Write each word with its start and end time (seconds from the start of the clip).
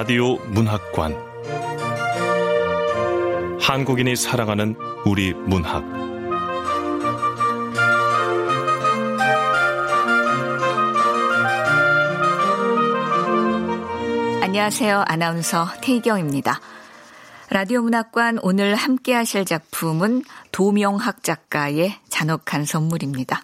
라디오 0.00 0.36
문학관 0.46 1.14
한국인이 3.60 4.16
사랑하는 4.16 4.74
우리 5.04 5.34
문학 5.34 5.84
안녕하세요. 14.42 15.04
아나운서 15.06 15.68
태희경입니다. 15.82 16.58
라디오 17.50 17.82
문학관 17.82 18.38
오늘 18.40 18.76
함께 18.76 19.12
하실 19.12 19.44
작품은 19.44 20.22
도명학 20.50 21.22
작가의 21.22 21.94
잔혹한 22.08 22.64
선물입니다. 22.64 23.42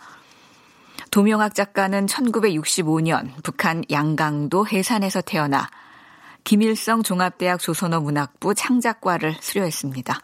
도명학 1.11 1.55
작가는 1.55 2.07
1965년 2.07 3.43
북한 3.43 3.85
양강도 3.91 4.67
해산에서 4.67 5.21
태어나 5.21 5.69
김일성 6.47 7.03
종합대학 7.03 7.59
조선어 7.59 7.99
문학부 7.99 8.55
창작과를 8.55 9.35
수료했습니다. 9.41 10.21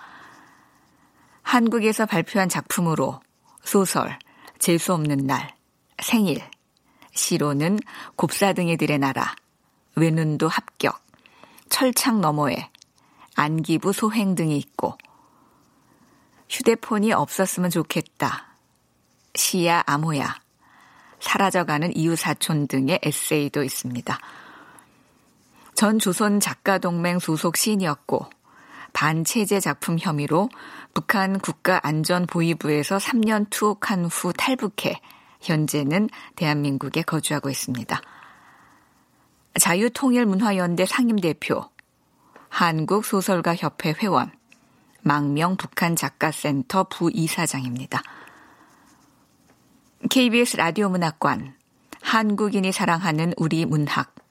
한국에서 1.42 2.06
발표한 2.06 2.48
작품으로 2.48 3.18
소설, 3.64 4.16
재수없는 4.60 5.26
날, 5.26 5.56
생일, 6.00 6.40
시로는 7.12 7.80
곱사등이들의 8.14 8.98
나라, 9.00 9.34
외눈도 9.96 10.46
합격, 10.46 11.04
철창 11.68 12.20
너머에, 12.20 12.70
안기부 13.34 13.92
소행 13.92 14.36
등이 14.36 14.56
있고, 14.58 14.96
휴대폰이 16.48 17.12
없었으면 17.12 17.70
좋겠다, 17.70 18.46
시야 19.34 19.82
암호야, 19.86 20.40
사라져가는 21.18 21.96
이웃사촌 21.96 22.68
등의 22.68 23.00
에세이도 23.02 23.64
있습니다. 23.64 24.20
전 25.82 25.98
조선 25.98 26.38
작가동맹 26.38 27.18
소속 27.18 27.56
시인이었고 27.56 28.26
반체제 28.92 29.58
작품 29.58 29.98
혐의로 29.98 30.48
북한 30.94 31.40
국가안전보위부에서 31.40 32.98
3년 32.98 33.48
투옥한 33.50 34.04
후 34.04 34.32
탈북해 34.32 35.00
현재는 35.40 36.08
대한민국에 36.36 37.02
거주하고 37.02 37.50
있습니다. 37.50 38.00
자유통일문화연대 39.58 40.86
상임대표, 40.86 41.68
한국소설가협회 42.48 43.96
회원, 44.00 44.30
망명 45.00 45.56
북한 45.56 45.96
작가센터 45.96 46.84
부이사장입니다. 46.84 48.04
KBS 50.08 50.58
라디오 50.58 50.88
문학관, 50.90 51.56
한국인이 52.02 52.70
사랑하는 52.70 53.34
우리 53.36 53.66
문학, 53.66 54.21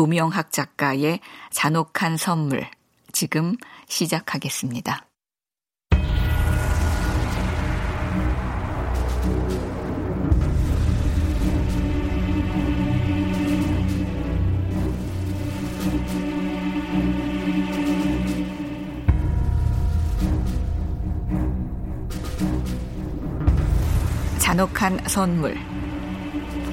도명학 0.00 0.50
작가의 0.50 1.20
잔혹한 1.50 2.16
선물, 2.16 2.66
지금 3.12 3.54
시작하겠습니다. 3.86 5.04
잔혹한 24.38 24.98
선물 25.06 25.58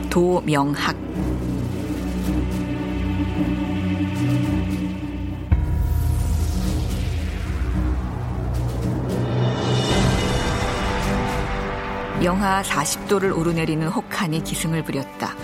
도명학 0.09 0.95
영하 12.23 12.63
40도를 12.63 13.38
오르내리는 13.38 13.88
혹한이 13.89 14.44
기승을 14.44 14.83
부렸다. 14.83 15.35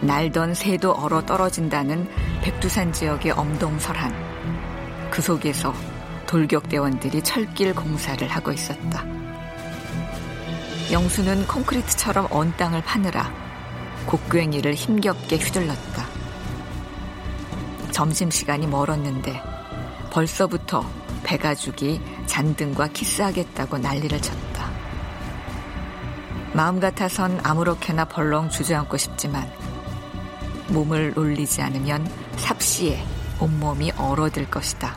날던 0.00 0.54
새도 0.54 0.92
얼어 0.92 1.26
떨어진다는 1.26 2.08
백두산 2.40 2.92
지역의 2.92 3.32
엄동설한. 3.32 4.14
그 5.10 5.20
속에서 5.20 5.74
돌격대원들이 6.28 7.20
철길 7.22 7.74
공사를 7.74 8.26
하고 8.28 8.52
있었다. 8.52 9.04
영수는 10.92 11.48
콘크리트처럼 11.48 12.28
언 12.30 12.56
땅을 12.56 12.82
파느라 12.82 13.32
곡괭이를 14.06 14.74
힘겹게 14.74 15.36
휘둘렀다. 15.36 16.06
점심시간이 17.90 18.68
멀었는데 18.68 19.42
벌써부터 20.12 20.88
배가죽이 21.24 22.00
잔등과 22.26 22.88
키스하겠다고 22.88 23.78
난리를 23.78 24.20
쳤다. 24.20 24.55
마음 26.56 26.80
같아선 26.80 27.38
아무렇게나 27.42 28.06
벌렁 28.06 28.48
주저앉고 28.48 28.96
싶지만 28.96 29.46
몸을 30.68 31.12
놀리지 31.12 31.60
않으면 31.60 32.10
삽시에 32.38 33.04
온몸이 33.38 33.92
얼어들 33.98 34.48
것이다. 34.48 34.96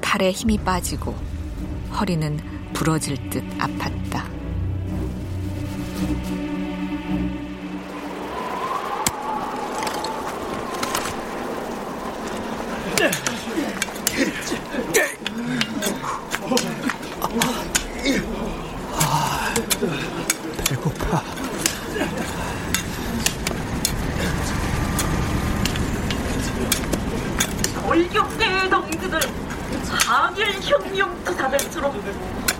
팔에 0.00 0.30
힘이 0.30 0.56
빠지고 0.56 1.14
허리는 1.92 2.40
부러질 2.72 3.28
듯 3.28 3.44
아팠다. 3.58 4.36
배고파. 20.68 21.22
돌격대 27.82 28.68
동지들 28.68 29.20
장일 29.84 30.60
혁명 30.62 31.24
투사들처럼 31.24 31.92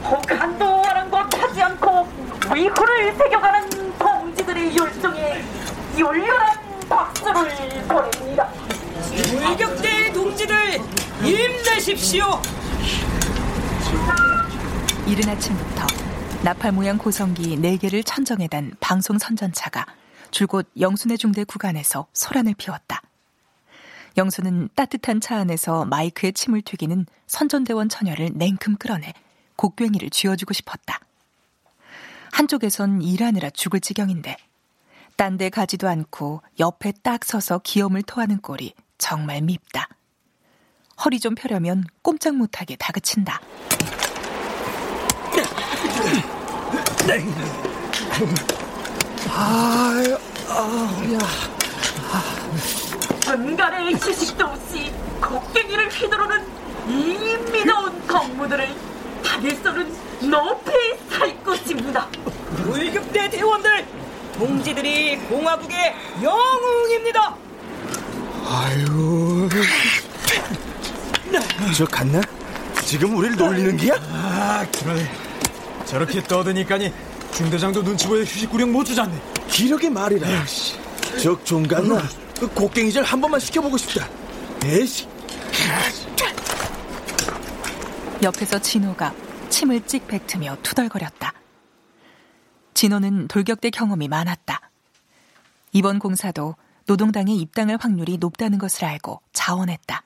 혹한도 0.05 0.85
아랑곳하지 0.85 1.63
않고 1.63 2.09
위구를 2.55 3.15
새겨가는 3.17 3.99
동지들의 3.99 4.77
열정에 4.77 5.45
열렬한 5.99 6.59
박수를 6.89 7.49
보냅니다. 7.89 8.49
돌격대 9.41 10.13
동지들 10.13 10.79
힘내십시오. 11.23 12.41
이른 15.07 15.29
아침부터 15.29 15.87
나팔 16.47 16.71
모양 16.71 16.97
고성기 16.97 17.57
4개를 17.57 18.07
천정에 18.07 18.47
단 18.47 18.71
방송 18.79 19.19
선전차가 19.19 19.85
줄곧 20.31 20.71
영순의 20.79 21.19
중대 21.19 21.43
구간에서 21.43 22.07
소란을 22.13 22.55
피웠다. 22.57 23.03
영수는 24.17 24.69
따뜻한 24.77 25.21
차 25.21 25.39
안에서 25.39 25.85
마이크에 25.87 26.31
침을 26.31 26.63
튀기는 26.63 27.05
선전대원 27.27 27.89
처녀를 27.89 28.31
냉큼 28.35 28.77
끌어내 28.77 29.13
곡괭이를 29.57 30.11
쥐어주고 30.11 30.55
싶었다. 30.55 31.01
한쪽에선 32.31 33.03
일하느라 33.03 33.51
죽을 33.51 33.81
지경인데 33.81 34.37
딴 35.17 35.39
데 35.39 35.51
가지도 35.51 35.89
않고 35.89 36.43
옆에 36.61 36.93
딱 37.03 37.25
서서 37.25 37.59
기염을 37.65 38.03
토하는 38.03 38.41
꼴이 38.41 38.73
정말 38.99 39.43
밉다. 39.43 39.89
허리 41.05 41.19
좀 41.19 41.35
펴려면 41.35 41.83
꼼짝 42.03 42.37
못하게 42.37 42.77
다그친다. 42.77 43.41
아, 49.31 50.03
아, 50.49 51.03
야. 51.13 51.19
분간의 53.37 53.95
휴식도 53.95 54.45
없이 54.45 54.93
곡괭이를 55.21 55.89
휘두르는 55.89 56.47
이 56.89 57.37
미더운 57.53 58.07
건무들을 58.09 58.69
타겟선은 59.25 59.95
높이 60.31 60.73
살 61.11 61.45
것입니다. 61.45 62.09
돌격대 62.57 63.31
대원들 63.31 63.87
동지들이 64.39 65.17
공화국의 65.29 65.95
영웅입니다. 66.23 67.37
아유. 68.49 69.49
저 71.77 71.85
갔나? 71.87 72.21
지금 72.85 73.17
우리를 73.17 73.37
놀리는 73.37 73.77
기야? 73.77 73.95
아, 74.13 74.67
그러네. 74.73 75.26
저렇게 75.87 76.23
떠드니까니 76.23 76.93
중대장도 77.33 77.83
눈치 77.83 78.07
보여 78.07 78.23
휴식구령 78.23 78.73
못 78.73 78.85
주잖네. 78.85 79.17
기력의 79.49 79.91
말이라. 79.91 80.29
적종 81.23 81.63
갔나? 81.63 82.03
그 82.39 82.49
곡괭이질 82.49 83.03
한 83.03 83.21
번만 83.21 83.41
시켜보고 83.41 83.77
싶다. 83.79 84.09
에이씨. 84.65 85.09
옆에서 88.23 88.59
진호가 88.59 89.15
침을 89.49 89.81
찍 89.87 90.07
뱉으며 90.09 90.57
투덜거렸다. 90.63 91.33
진호는 92.75 93.29
돌격대 93.29 93.71
경험이 93.71 94.09
많았다. 94.09 94.71
이번 95.73 95.99
공사도 95.99 96.57
노동당에 96.87 97.35
입당할 97.35 97.79
확률이 97.81 98.19
높다는 98.19 98.59
것을 98.59 98.85
알고 98.85 99.21
자원했다. 99.33 100.03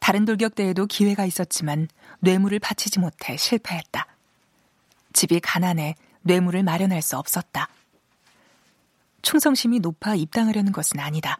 다른 0.00 0.24
돌격대에도 0.24 0.86
기회가 0.86 1.24
있었지만 1.24 1.88
뇌물을 2.20 2.58
바치지 2.58 2.98
못해 2.98 3.36
실패했다. 3.36 4.06
집이 5.20 5.40
가난해 5.40 5.96
뇌물을 6.22 6.62
마련할 6.62 7.02
수 7.02 7.18
없었다. 7.18 7.68
충성심이 9.20 9.80
높아 9.80 10.14
입당하려는 10.14 10.72
것은 10.72 10.98
아니다. 10.98 11.36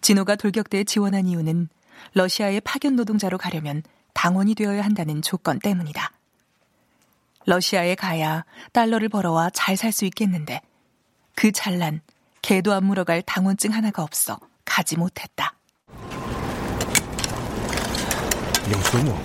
진호가 0.00 0.36
돌격대에 0.36 0.84
지원한 0.84 1.26
이유는 1.26 1.68
러시아의 2.14 2.60
파견 2.60 2.94
노동자로 2.94 3.36
가려면 3.36 3.82
당원이 4.14 4.54
되어야 4.54 4.84
한다는 4.84 5.22
조건 5.22 5.58
때문이다. 5.58 6.12
러시아에 7.46 7.96
가야 7.96 8.44
달러를 8.72 9.08
벌어와 9.08 9.50
잘 9.50 9.76
살 9.76 9.90
수 9.90 10.04
있겠는데 10.04 10.60
그 11.34 11.50
잘난 11.50 12.00
개도 12.42 12.72
안 12.72 12.84
물어갈 12.84 13.22
당원증 13.22 13.74
하나가 13.74 14.04
없어 14.04 14.38
가지 14.64 14.96
못했다. 14.96 15.56
영수모, 18.70 19.18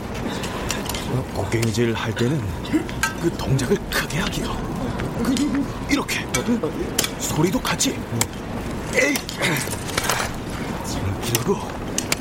곡괭이질 1.35 1.93
할 1.93 2.15
때는 2.15 3.12
그 3.23 3.31
동작을 3.37 3.77
크게 3.89 4.19
하기요. 4.19 4.51
그, 5.23 5.33
이렇게 5.89 6.27
소리도 7.19 7.57
같이. 7.61 7.97
에이. 8.93 9.13
그리고 11.21 11.57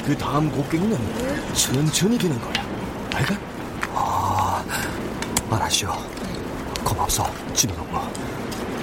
그 0.06 0.16
다음 0.16 0.48
곡괭이는 0.52 1.54
천천히 1.54 2.16
드는 2.16 2.40
거야. 2.40 2.64
알까? 3.14 3.36
아, 3.92 4.64
알았쇼. 5.50 5.88
고맙소, 6.84 7.24
진호동무. 7.52 8.00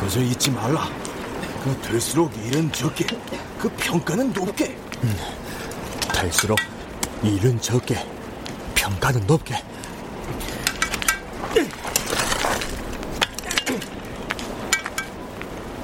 그저 0.02 0.20
잊지 0.20 0.52
말라. 0.52 0.90
그 1.64 1.74
될수록 1.82 2.36
일은 2.46 2.70
적게, 2.74 3.08
그 3.58 3.70
평가는 3.78 4.34
높게. 4.34 4.78
음, 5.04 5.16
될수록 6.14 6.60
일은 7.24 7.62
적게, 7.62 8.06
평가는 8.76 9.26
높게. 9.26 9.64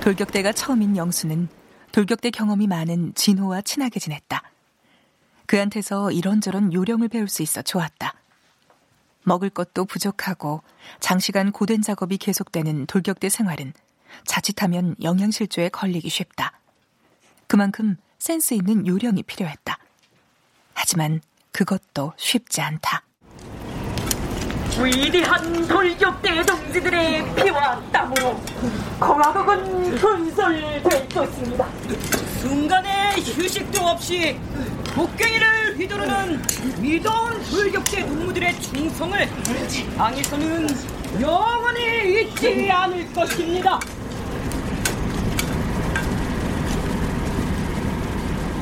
돌격대가 0.06 0.52
처음인 0.52 0.98
영수는 0.98 1.50
돌격대 1.92 2.30
경험이 2.30 2.68
많은 2.68 3.16
진호와 3.16 3.64
친하게 3.64 4.00
지냈다. 4.00 4.44
그한테서 5.48 6.12
이런저런 6.12 6.72
요령을 6.72 7.08
배울 7.08 7.28
수 7.28 7.42
있어 7.42 7.64
좋았다. 7.64 8.14
먹을 9.24 9.50
것도 9.50 9.86
부족하고 9.86 10.62
장시간 11.00 11.52
고된 11.52 11.82
작업이 11.82 12.20
계속되는 12.20 12.86
돌격대 12.86 13.30
생활은 13.30 13.74
자칫하면 14.26 14.96
영양실조에 15.02 15.70
걸리기 15.70 16.08
쉽다. 16.08 16.60
그만큼 17.48 17.98
센스 18.20 18.54
있는 18.54 18.86
요령이 18.86 19.24
필요했다. 19.24 19.80
하지만 20.76 21.20
그것도 21.52 22.14
쉽지 22.18 22.62
않다. 22.62 23.02
위대한 24.84 25.68
돌격대 25.68 26.44
동지들의 26.44 27.36
피와 27.36 27.82
땀으로 27.92 28.40
공화국은 29.00 29.96
분설될 29.96 31.10
것입니다. 31.10 31.68
순간의 32.42 33.22
휴식도 33.22 33.82
없이 33.82 34.38
곡괭이를 34.94 35.78
휘두르는 35.78 36.44
위대한 36.82 37.42
돌격대 37.44 38.06
동무들의 38.06 38.62
충성을 38.62 39.30
당에서는 39.98 40.68
영원히 41.22 42.22
잊지 42.22 42.70
않을 42.70 43.14
것입니다. 43.14 43.80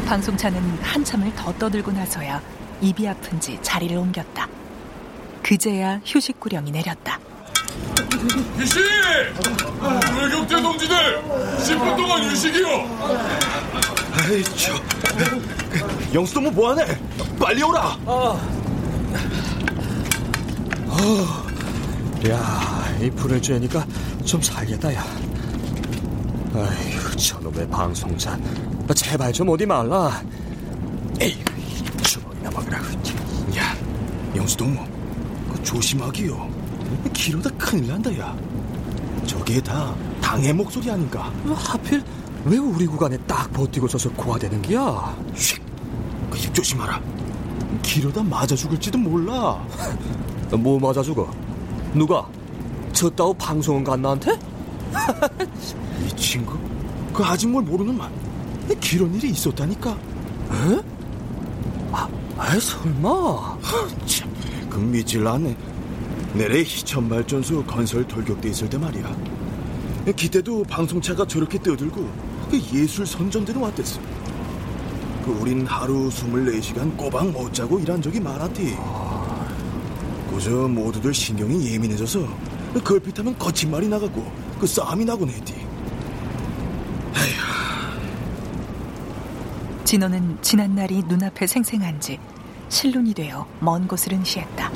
방송차는 0.07 0.62
한참을 0.81 1.33
더 1.36 1.51
떠들고 1.54 1.92
나서야 1.92 2.39
입이 2.81 3.07
아픈지 3.07 3.57
자리를 3.63 3.98
옮겼다. 3.98 4.48
그제야 5.44 6.00
휴식구령이 6.06 6.72
내렸다. 6.72 7.19
유식! 8.57 8.80
돌격대 10.16 10.62
동지들 10.62 11.22
10분 11.57 11.98
동안 11.98 12.24
유식이요. 12.24 12.68
아이 14.13 14.44
저 14.56 14.74
영수 16.13 16.34
동무 16.36 16.51
뭐하네? 16.51 16.86
빨리 17.40 17.62
오라. 17.63 17.98
어. 18.06 18.40
어. 20.88 21.44
야, 22.30 22.98
이 23.01 23.10
불을 23.10 23.42
쬐니까 23.42 23.86
좀 24.25 24.42
살겠다, 24.42 24.94
야. 24.94 25.04
아휴, 26.56 27.16
저놈의 27.18 27.68
방송자. 27.69 28.40
제발 28.95 29.34
좀 29.34 29.50
어디 29.50 29.66
말라. 29.66 30.22
에이, 31.19 31.44
주먹이나 32.04 32.51
먹으라고. 32.51 32.86
야, 33.57 33.75
영수 34.36 34.56
동무, 34.56 34.86
그 34.86 34.93
조심하기요. 35.63 36.50
기러다 37.13 37.50
큰일 37.51 37.88
난다, 37.88 38.18
야. 38.19 38.36
저게 39.25 39.62
다 39.62 39.95
당의 40.21 40.54
목소리 40.54 40.89
아닌가? 40.92 41.31
하필 41.56 42.04
왜 42.45 42.57
우리 42.57 42.86
구간에 42.86 43.18
딱 43.25 43.51
버티고 43.54 43.88
서서 43.88 44.12
고화되는 44.12 44.62
기야? 44.62 45.15
쉿, 45.33 45.62
그입 46.30 46.54
조심하라. 46.54 47.01
기러다 47.81 48.21
맞아 48.24 48.56
죽을지도 48.56 48.98
몰라. 48.98 49.65
뭐 50.51 50.77
맞아 50.80 51.01
죽어? 51.01 51.30
누가? 51.94 52.27
저 52.92 53.09
따오 53.09 53.33
방송은 53.33 53.83
간 53.83 54.01
나한테? 54.01 54.38
이 56.06 56.16
친구? 56.16 56.57
그 57.13 57.24
아직 57.24 57.47
뭘 57.49 57.64
모르는 57.64 57.97
만. 57.97 58.11
그런 58.81 59.14
일이 59.16 59.30
있었다니까. 59.30 59.92
에? 59.92 60.81
아, 61.92 62.07
아 62.38 62.59
설마. 62.59 63.57
믿질 64.80 65.25
않네. 65.27 65.56
내래 66.33 66.61
희천 66.61 67.09
발전소 67.09 67.63
건설 67.65 68.07
돌격대 68.07 68.49
있을 68.49 68.69
때 68.69 68.77
말이야. 68.77 69.15
그때도 70.06 70.63
방송차가 70.63 71.25
저렇게 71.25 71.61
떠들고 71.61 72.09
그 72.49 72.59
예술 72.73 73.06
선전대로 73.06 73.61
왔댔어. 73.61 73.99
그 75.23 75.31
우린 75.31 75.65
하루 75.65 76.09
24시간 76.09 76.97
꼬박 76.97 77.31
못 77.31 77.53
자고 77.53 77.80
일한 77.80 78.01
적이 78.01 78.19
많았디. 78.19 78.75
그저 80.30 80.68
모두들 80.68 81.13
신경이 81.13 81.71
예민해져서 81.73 82.27
걸핏하면 82.83 83.37
거친 83.37 83.71
말이 83.71 83.87
나가고 83.87 84.31
그 84.59 84.68
싸움이 84.68 85.06
나곤 85.06 85.30
했디. 85.30 85.53
진호는 89.85 90.39
지난 90.42 90.73
날이 90.73 91.03
눈앞에 91.07 91.45
생생한지 91.45 92.18
실눈이 92.73 93.13
되어 93.13 93.45
먼 93.59 93.87
곳을 93.87 94.13
응시했다. 94.13 94.71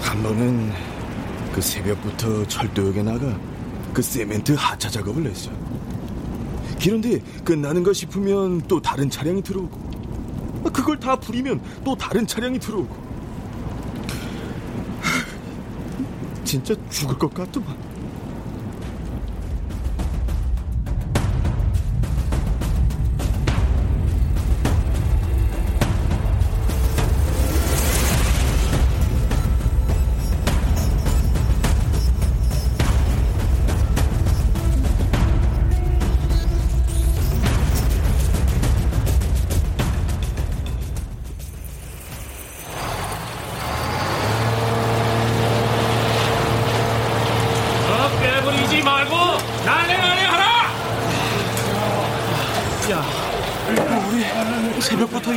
한 0.00 0.22
번은 0.24 0.72
그 1.54 1.60
새벽부터 1.60 2.44
철도역에 2.48 3.00
나가 3.00 3.38
그 3.92 4.02
세멘트 4.02 4.56
하차 4.58 4.90
작업을 4.90 5.24
했어. 5.26 5.52
그런데 6.82 7.20
끝나는가 7.44 7.92
싶으면 7.92 8.60
또 8.62 8.82
다른 8.82 9.08
차량이 9.08 9.40
들어오고 9.40 10.64
그걸 10.72 10.98
다 10.98 11.14
부리면 11.14 11.60
또 11.84 11.94
다른 11.94 12.26
차량이 12.26 12.58
들어오고 12.58 12.96
진짜 16.42 16.74
죽을 16.90 17.16
것 17.16 17.32
같더만. 17.32 17.93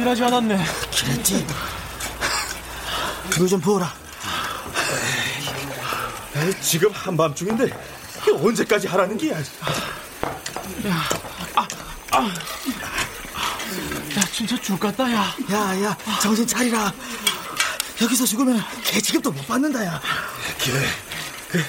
일하지 0.08 0.24
않았네. 0.24 0.66
그랬지. 0.96 1.46
그거 3.30 3.46
좀 3.46 3.60
부어라. 3.60 3.94
지금 6.62 6.92
한밤중인데 6.92 7.70
언제까지 8.42 8.88
하라는 8.88 9.18
게야? 9.18 9.38
야, 9.38 9.44
아, 11.56 11.68
아, 12.12 12.20
야, 14.18 14.22
진짜 14.32 14.56
죽겠다, 14.62 15.12
야. 15.12 15.36
야, 15.52 15.84
야, 15.84 15.98
정신 16.22 16.48
차리라. 16.48 16.94
여기서 18.02 18.26
죽으면 18.26 18.64
개취급도 18.86 19.32
못 19.32 19.46
받는다, 19.46 19.84
야. 19.86 20.02
그래, 20.64 20.88
그 21.50 21.64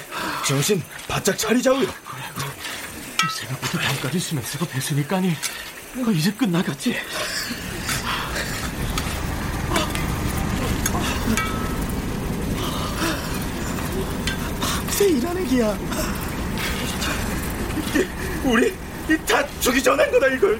정신 0.47 0.81
바짝 1.07 1.37
차리자고요. 1.37 1.91
새벽부터 3.35 3.79
밤까지 3.79 4.19
수면 4.19 4.43
쓰고 4.45 4.65
뱉으니까니 4.67 5.35
어, 5.97 6.11
이제 6.11 6.31
끝나갔지. 6.31 6.97
밤새 14.99 15.09
일하는 15.11 15.47
기야. 15.47 15.77
우리 18.43 18.73
다 19.25 19.47
죽이 19.61 19.81
전한 19.81 20.11
거다 20.11 20.27
이걸. 20.27 20.59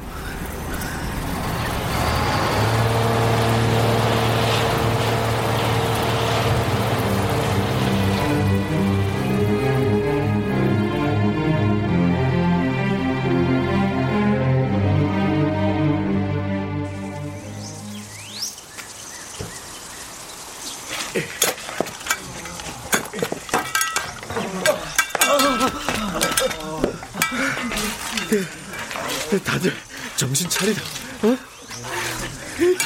어? 30.72 31.38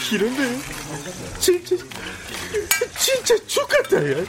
기른데 0.09 0.57
진짜 1.39 1.75
진짜 2.97 3.35
죽겠다 3.45 4.11
야. 4.11 4.23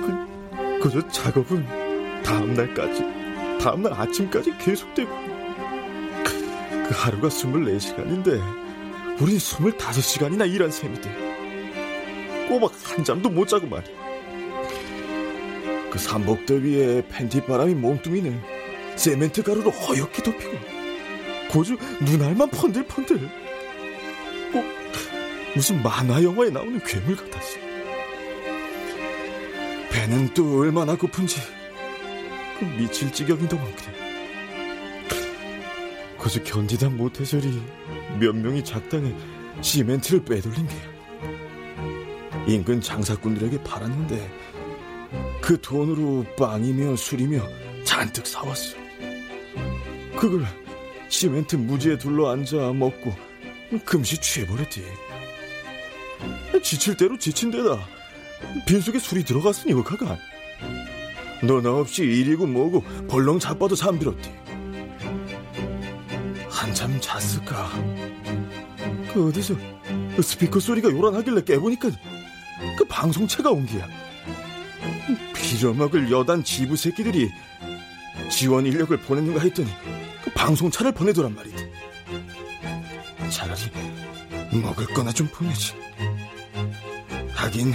그, 0.00 0.80
그저 0.82 1.08
작업은 1.08 2.22
다음 2.22 2.54
날까지 2.54 3.04
다음 3.60 3.82
날 3.82 3.92
아침까지 3.94 4.56
계속되고 4.58 5.10
그 5.10 5.71
하루가 7.02 7.26
24시간인데 7.26 8.40
우린 9.20 9.36
25시간이나 9.36 10.48
일한 10.48 10.70
셈이 10.70 11.00
돼 11.00 12.46
꼬박 12.48 12.72
한 12.84 13.02
잠도 13.02 13.28
못 13.28 13.48
자고 13.48 13.66
말이야. 13.66 13.92
그 15.90 15.98
삼복더위에 15.98 17.02
팬티바람이 17.08 17.74
몸뚱이는 17.74 18.40
세멘트 18.94 19.42
가루로 19.42 19.70
허옇게 19.70 20.22
덮이고 20.22 20.52
고주 21.50 21.76
눈알만 22.02 22.50
펀들펀들. 22.50 23.18
꼭 24.52 24.64
무슨 25.56 25.82
만화 25.82 26.22
영화에 26.22 26.50
나오는 26.50 26.78
괴물 26.84 27.16
같았어. 27.16 27.58
배는 29.90 30.34
또 30.34 30.60
얼마나 30.60 30.96
고픈지 30.96 31.40
그 32.60 32.64
미칠 32.64 33.12
지경이더만 33.12 33.74
그래 33.74 34.01
그저 36.22 36.40
견디다 36.44 36.88
못해서리 36.90 37.60
몇 38.20 38.34
명이 38.34 38.64
작당해 38.64 39.12
시멘트를 39.60 40.24
빼돌린 40.24 40.68
게야. 40.68 40.92
인근 42.46 42.80
장사꾼들에게 42.80 43.64
팔았는데 43.64 44.30
그 45.40 45.60
돈으로 45.60 46.24
빵이며 46.38 46.94
술이며 46.94 47.42
잔뜩 47.84 48.26
사왔어. 48.26 48.76
그걸 50.16 50.46
시멘트 51.08 51.56
무지에 51.56 51.98
둘러 51.98 52.30
앉아 52.30 52.72
먹고 52.72 53.12
금시 53.84 54.20
취해버렸지. 54.20 54.84
지칠 56.62 56.96
대로 56.96 57.18
지친 57.18 57.50
데다 57.50 57.84
빈속에 58.66 59.00
술이 59.00 59.24
들어갔으니 59.24 59.72
어카가 59.74 60.16
너나 61.42 61.72
없이 61.72 62.04
일이고 62.04 62.46
뭐고 62.46 62.82
벌렁 63.08 63.40
자빠도 63.40 63.74
잠들었디. 63.74 64.41
한참 66.62 66.96
잤을까? 67.00 67.72
그 69.12 69.26
어디서 69.26 69.56
그 70.14 70.22
스피커 70.22 70.60
소리가 70.60 70.92
요란하길래 70.92 71.42
깨보니까 71.42 71.90
그 72.78 72.84
방송차가 72.84 73.50
온 73.50 73.66
게야. 73.66 73.88
빌어먹을 75.34 76.08
여단 76.12 76.44
지부 76.44 76.76
새끼들이 76.76 77.32
지원 78.30 78.64
인력을 78.64 78.96
보냈는가 78.96 79.40
했더니 79.40 79.70
그 80.22 80.30
방송차를 80.30 80.92
보내더란 80.92 81.34
말이지. 81.34 81.56
차라리 83.28 83.60
먹을 84.52 84.86
거나 84.86 85.10
좀 85.10 85.26
보내지. 85.32 85.74
하긴 87.34 87.74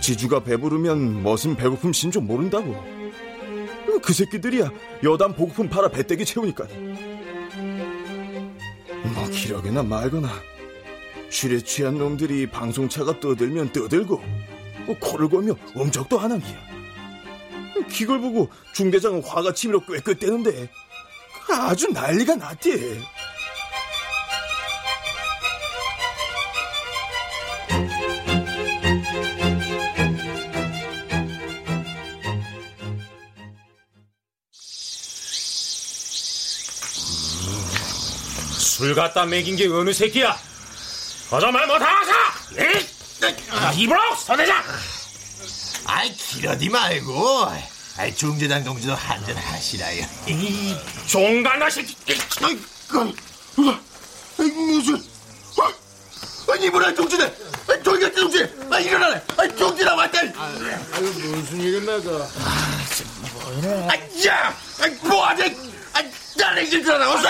지주가 0.00 0.42
배부르면 0.42 1.22
멋은 1.22 1.54
배고픔 1.56 1.92
신조 1.92 2.20
모른다고. 2.20 2.74
그 4.02 4.12
새끼들이야 4.12 4.72
여단 5.04 5.36
보급품 5.36 5.68
팔아 5.68 5.88
배때기 5.88 6.24
채우니까. 6.24 6.66
뭐 9.48 9.62
기력이나 9.62 9.82
말거나. 9.82 10.28
쉴에 11.30 11.60
취한 11.60 11.98
놈들이 11.98 12.46
방송차가 12.46 13.20
떠들면 13.20 13.72
떠들고 13.72 14.22
뭐 14.86 14.98
코를 14.98 15.28
골며 15.28 15.54
음적도 15.76 16.20
안 16.20 16.32
한기야. 16.32 16.68
그걸 17.88 18.20
보고 18.20 18.50
중대장은 18.74 19.22
화가 19.22 19.52
치밀어 19.52 19.80
꾀꾀대는데 19.80 20.70
아주 21.50 21.88
난리가 21.88 22.36
났대 22.36 23.00
술 38.88 38.94
갖다 38.94 39.26
먹인 39.26 39.54
게 39.54 39.66
어느 39.66 39.92
새끼야? 39.92 40.34
어서 41.30 41.52
말 41.52 41.66
못하사! 41.66 42.10
입으로 43.76 44.16
서대장! 44.16 44.64
아이 45.84 46.10
기러디 46.16 46.70
말고. 46.70 47.48
아이 47.98 48.14
중재단 48.16 48.64
동지도 48.64 48.94
한잔 48.94 49.36
하시라요. 49.36 50.06
이 50.26 50.74
종간나 51.06 51.68
새끼! 51.68 51.94
아이고 52.40 53.12
아이 54.38 54.50
무슨 54.52 54.94
아, 55.60 55.72
아니 56.54 56.66
이번에 56.68 56.94
동지네! 56.94 57.30
아이 57.68 57.82
돌격대 57.82 58.18
동지! 58.22 58.46
아 58.70 58.78
일어나래! 58.80 59.20
아이 59.36 59.54
동지나 59.54 59.96
왔다! 59.96 60.18
아유 60.18 61.12
무슨 61.12 61.60
일입니까? 61.60 62.26
아야! 63.86 64.56
아이 64.80 64.90
뭐하냐 65.02 65.44
알아 66.44 67.10
어서 67.10 67.28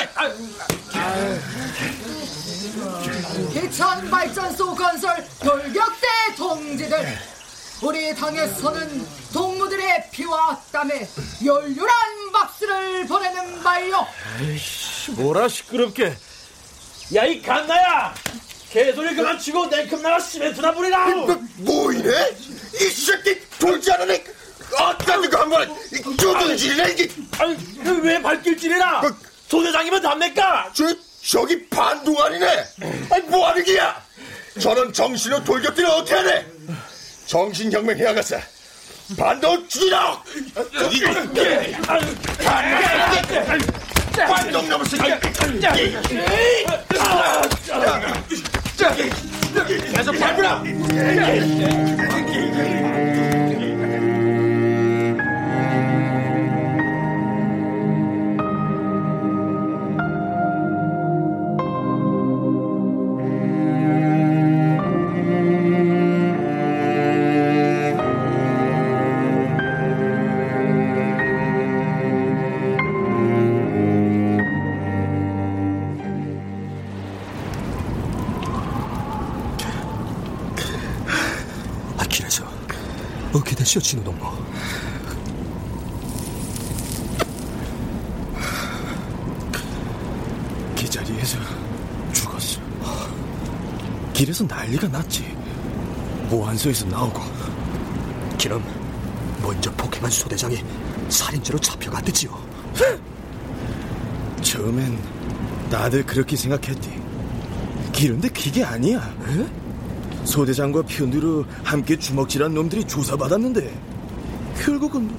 기천 3.53 4.11
발전소 4.11 4.75
건설 4.75 5.25
돌격대 5.41 6.07
동지들 6.37 7.19
우리 7.83 8.15
당에서는 8.15 9.07
동무들의 9.33 10.11
피와 10.11 10.61
땀에 10.73 11.09
열렬한 11.45 12.33
박수를 12.33 13.07
보내는 13.07 13.62
바요 13.62 14.07
에이씨, 14.43 15.12
뭐라 15.12 15.49
시끄럽게. 15.49 16.15
야, 17.15 17.25
이 17.25 17.41
갓나야! 17.41 18.15
개소리 18.71 19.15
그만 19.15 19.38
치고 19.38 19.67
냉큼 19.67 20.03
나가 20.03 20.19
시멘트나 20.21 20.73
뿌리라! 20.75 21.07
뭐 21.59 21.93
이래? 21.93 22.31
이 22.75 22.85
새끼 22.91 23.41
돌지 23.59 23.91
않으네 23.93 24.25
어떤 24.77 25.31
거 25.31 25.39
한번 25.41 25.77
조등질이네 26.19 26.91
이게 26.93 27.09
아니 27.39 27.57
왜 28.03 28.21
발길질이라? 28.21 29.03
소대장이면 29.49 30.03
답니까? 30.03 30.71
저, 30.75 30.85
저기 31.25 31.69
반동아니네 31.69 32.65
아니 33.11 33.23
뭐 33.29 33.49
하는 33.49 33.65
기야 33.65 34.01
저런 34.61 34.93
정신으로 34.93 35.45
돌격들을 35.45 35.89
어떻게 35.89 36.15
하네 36.15 36.47
정신혁명 37.27 37.97
해야겠어 37.97 38.37
반동 39.17 39.67
죽이라 39.69 40.23
영남을 44.53 44.85
새끼야. 44.87 45.21
계속 49.93 50.19
밟으라. 50.19 50.63
어떻게 83.33 83.55
됐어, 83.55 83.79
진우동무? 83.79 84.21
그 90.77 90.89
자리에서 90.89 91.39
죽었어. 92.13 92.61
길에서 94.13 94.45
난리가 94.45 94.89
났지. 94.89 95.37
보안소에서 96.31 96.87
나오고. 96.87 97.21
그럼 98.41 98.63
먼저 99.43 99.71
포켓몬 99.73 100.11
소대장이 100.11 100.63
살인죄로 101.09 101.59
잡혀갔댔지요. 101.59 102.31
처음엔 104.43 104.99
다들 105.71 106.05
그렇게 106.07 106.37
생각했디. 106.37 107.03
그런데 107.95 108.29
그게 108.29 108.65
아니야. 108.65 109.15
소대장과 110.29 110.83
편두로 110.83 111.45
함께 111.65 111.99
주먹질한 111.99 112.53
놈들이 112.53 112.85
조사받았는데 112.85 113.81
결국은 114.61 115.11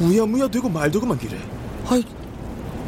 우야무야 0.00 0.48
되고 0.48 0.68
말더구만 0.68 1.16
기래. 1.18 1.38
아이, 1.86 2.04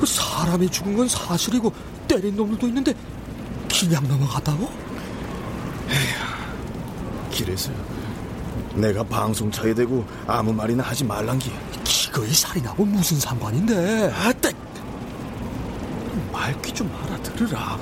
그 0.00 0.06
사람이 0.06 0.68
죽은 0.68 0.96
건 0.96 1.08
사실이고 1.08 1.72
때린 2.08 2.34
놈들도 2.34 2.66
있는데 2.66 2.92
그냥 3.68 4.06
넘어갔다고? 4.08 4.68
길에서 7.30 7.70
내가 8.74 9.04
방송 9.04 9.50
차에 9.50 9.72
대고 9.72 10.04
아무 10.26 10.52
말이나 10.52 10.82
하지 10.82 11.04
말란기. 11.04 11.52
기거이 11.84 12.32
살인하고 12.32 12.84
무슨 12.84 13.18
상관인데? 13.18 14.12
아따! 14.12 14.50
말귀 16.32 16.72
좀 16.74 16.90
알아들으라. 17.04 17.78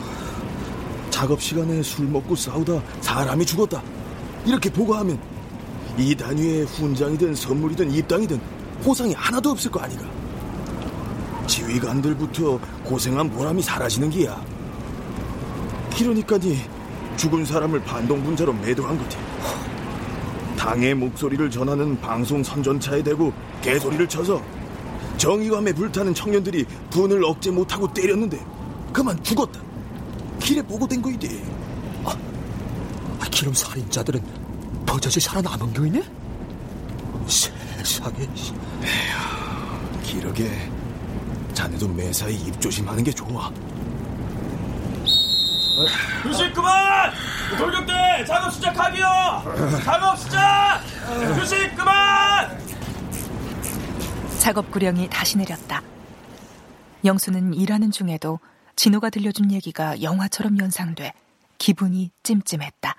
작업 1.19 1.43
시간에 1.43 1.83
술 1.83 2.07
먹고 2.07 2.37
싸우다 2.37 2.81
사람이 3.01 3.45
죽었다. 3.45 3.83
이렇게 4.47 4.71
보고하면 4.71 5.19
이 5.99 6.15
단위에 6.15 6.63
훈장이든 6.63 7.35
선물이든 7.35 7.91
입당이든 7.91 8.41
보상이 8.85 9.13
하나도 9.15 9.51
없을 9.51 9.69
거 9.69 9.81
아니가. 9.81 10.05
지휘관들부터 11.49 12.61
고생한 12.85 13.31
보람이 13.31 13.61
사라지는 13.63 14.11
기야. 14.11 14.41
그러니까니 15.97 16.61
죽은 17.17 17.45
사람을 17.45 17.83
반동분자로 17.83 18.53
매도한 18.53 18.97
거지. 18.97 19.19
당의 20.57 20.95
목소리를 20.95 21.51
전하는 21.51 22.01
방송 22.01 22.45
선전차에 22.45 23.03
대고 23.03 23.33
개소리를 23.61 24.09
쳐서 24.09 24.41
정의감에 25.17 25.73
불타는 25.73 26.15
청년들이 26.15 26.65
분을 26.91 27.25
억제 27.25 27.51
못하고 27.51 27.93
때렸는데 27.93 28.39
그만 28.93 29.21
죽었다. 29.25 29.68
길에 30.49 30.63
보고된 30.63 31.03
거이디. 31.03 31.45
아, 32.07 33.25
기름 33.31 33.53
살인자들은 33.53 34.23
버젓이 34.87 35.21
살아남은 35.21 35.75
거이네? 35.75 36.03
세상에. 37.27 38.23
에휴, 38.83 40.03
기러게 40.03 40.71
자네도 41.53 41.89
매사에 41.89 42.33
입 42.33 42.59
조심하는 42.63 43.05
게 43.05 43.13
좋아. 43.13 43.53
휴식 46.23 46.55
그만! 46.55 47.13
돌격대 47.59 48.25
작업 48.27 48.51
시작하기요! 48.55 49.07
작업 49.85 50.19
시작! 50.19 50.81
휴식 51.37 51.77
그만! 51.77 52.59
작업 54.39 54.71
구령이 54.71 55.11
다시 55.11 55.37
내렸다. 55.37 55.83
영수는 57.05 57.53
일하는 57.53 57.91
중에도 57.91 58.41
진호가 58.79 59.11
들려준 59.11 59.51
얘기가 59.51 60.03
영화처럼 60.03 60.57
연상돼 60.61 61.13
기분이 61.59 62.13
찜찜했다. 62.23 62.95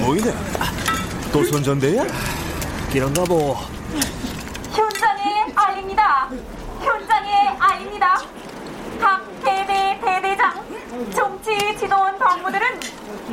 뭐이네? 0.00 0.32
또 1.32 1.42
선전대야? 1.42 2.47
기런가 2.90 3.22
보. 3.24 3.54
현장의 4.70 5.52
아입니다. 5.54 6.30
현장의 6.80 7.56
아입니다. 7.58 8.22
각 8.98 9.22
대대 9.44 10.00
대대장, 10.02 10.64
정치 11.14 11.76
지도원 11.78 12.18
당무들은 12.18 12.66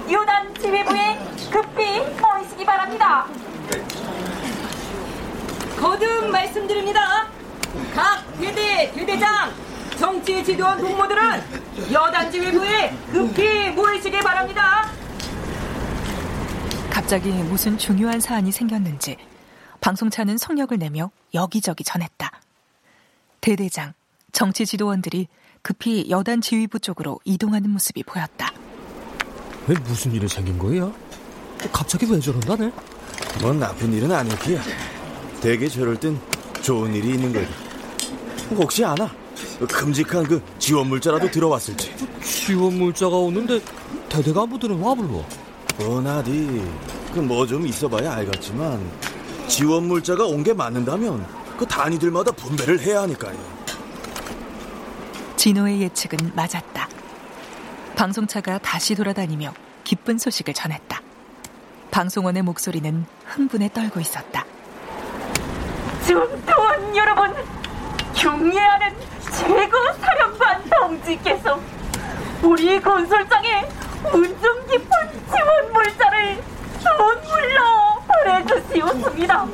유단 0.10 0.54
지휘부에 0.56 1.18
급히 1.52 2.02
모이시기 2.22 2.66
바랍니다. 2.66 3.26
거듭 5.80 6.30
말씀드립니다. 6.30 7.28
각 7.94 8.26
대대 8.38 8.92
대대장, 8.94 9.54
정치 9.98 10.44
지도원 10.44 10.80
동무들은 10.80 11.92
여단 11.94 12.30
지휘부에 12.30 12.94
급히 13.12 13.70
모이시기 13.70 14.20
바랍니다. 14.20 14.90
갑자기 16.90 17.30
무슨 17.30 17.78
중요한 17.78 18.20
사안이 18.20 18.52
생겼는지 18.52 19.18
방송차는 19.90 20.40
속력을 20.40 20.76
내며 20.80 21.12
여기저기 21.36 21.84
전했다. 21.84 22.32
대대장, 23.40 23.94
정치 24.32 24.66
지도원들이 24.66 25.28
급히 25.62 26.10
여단 26.10 26.42
지휘부 26.42 26.80
쪽으로 26.80 27.20
이동하는 27.24 27.70
모습이 27.70 28.02
보였다. 28.02 28.52
왜 29.68 29.76
무슨 29.88 30.12
일이 30.12 30.28
생긴 30.28 30.58
거야? 30.58 30.92
갑자기 31.72 32.08
왜 32.12 32.20
저런다네? 32.20 32.72
뭔 33.44 33.60
나쁜 33.60 33.94
일은 33.94 34.12
아닐 34.12 34.36
기야. 34.40 34.60
대개 35.40 35.68
저럴 35.70 36.00
땐 36.00 36.20
좋은 36.64 36.92
일이 36.96 37.10
있는 37.10 37.32
거야. 37.32 37.46
혹시 38.58 38.84
아나? 38.84 39.08
큼직한 39.70 40.24
그 40.24 40.42
지원 40.58 40.88
물자라도 40.88 41.30
들어왔을지. 41.30 41.94
지원 42.24 42.80
물자가 42.80 43.16
오는데 43.18 43.62
대대 44.10 44.34
간부들은 44.34 44.80
와 44.80 44.96
불러. 44.96 45.24
뻔하디. 45.78 46.32
그 47.14 47.20
뭐 47.22 47.46
좀 47.46 47.66
있어봐야 47.68 48.14
알겠지만 48.16 49.05
지원 49.48 49.84
물자가 49.88 50.26
온 50.26 50.44
게 50.44 50.54
맞는다면 50.54 51.26
그 51.58 51.66
단위들마다 51.66 52.32
분배를 52.32 52.80
해야 52.82 53.02
하니까요. 53.04 53.36
진호의 55.38 55.82
예측은 55.82 56.32
맞았다. 56.36 56.88
방송차가 57.96 58.58
다시 58.60 58.94
돌아다니며 58.96 59.54
기쁜 59.84 60.18
소식을 60.18 60.54
전했다. 60.54 61.02
방송원의 61.92 62.44
목소리는 62.44 63.06
흥분에 63.26 63.70
떨고 63.74 64.00
있었다. 64.00 64.46
중도원 66.06 66.96
여러분, 66.96 67.34
경례하는 68.14 68.94
최고 69.32 69.78
사령관 70.02 70.64
동지께서 70.70 71.60
우리 72.44 72.80
건설장에 72.82 73.68
운좀 74.14 74.68
깊은 74.68 74.90
지원 75.34 75.74
물자를 75.74 76.44
선물로 76.84 77.75
보내주시옵습니다. 78.26 79.48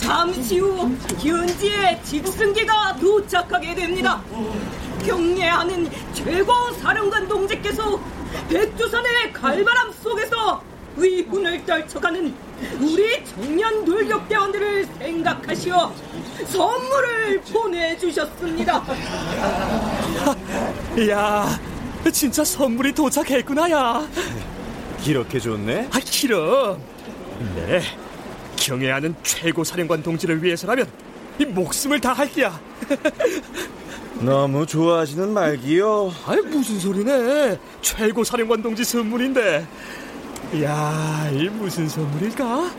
잠시 0.00 0.58
후 0.58 0.94
현지에 1.18 2.00
직승기가 2.02 2.96
도착하게 2.96 3.74
됩니다. 3.74 4.22
경례하는 5.06 5.90
최고 6.12 6.52
사령관 6.74 7.26
동지께서 7.26 7.98
백두산의 8.48 9.32
갈바람 9.32 9.92
속에서 9.92 10.62
의훈을 10.96 11.64
떨쳐가는 11.64 12.34
우리 12.80 13.24
청년 13.24 13.84
돌격대원들을 13.84 14.86
생각하시어 14.98 15.92
선물을 16.46 17.40
보내주셨습니다. 17.42 18.84
이야, 20.98 21.58
진짜 22.12 22.44
선물이 22.44 22.92
도착했구나, 22.92 23.70
야. 23.70 24.06
이렇게 25.04 25.38
좋네? 25.40 25.88
아, 25.92 25.98
기럼. 26.00 26.93
네, 27.54 27.80
경애하는 28.56 29.14
최고 29.22 29.64
사령관 29.64 30.02
동지를 30.02 30.42
위해서라면 30.42 30.86
이 31.38 31.44
목숨을 31.44 32.00
다할 32.00 32.30
게야. 32.30 32.60
너무 34.20 34.64
좋아하시는 34.64 35.32
말기요. 35.32 36.12
아니 36.26 36.40
무슨 36.42 36.78
소리네? 36.78 37.58
최고 37.82 38.22
사령관 38.22 38.62
동지 38.62 38.84
선물인데. 38.84 39.66
야, 40.62 41.28
이 41.32 41.48
무슨 41.48 41.88
선물일까? 41.88 42.70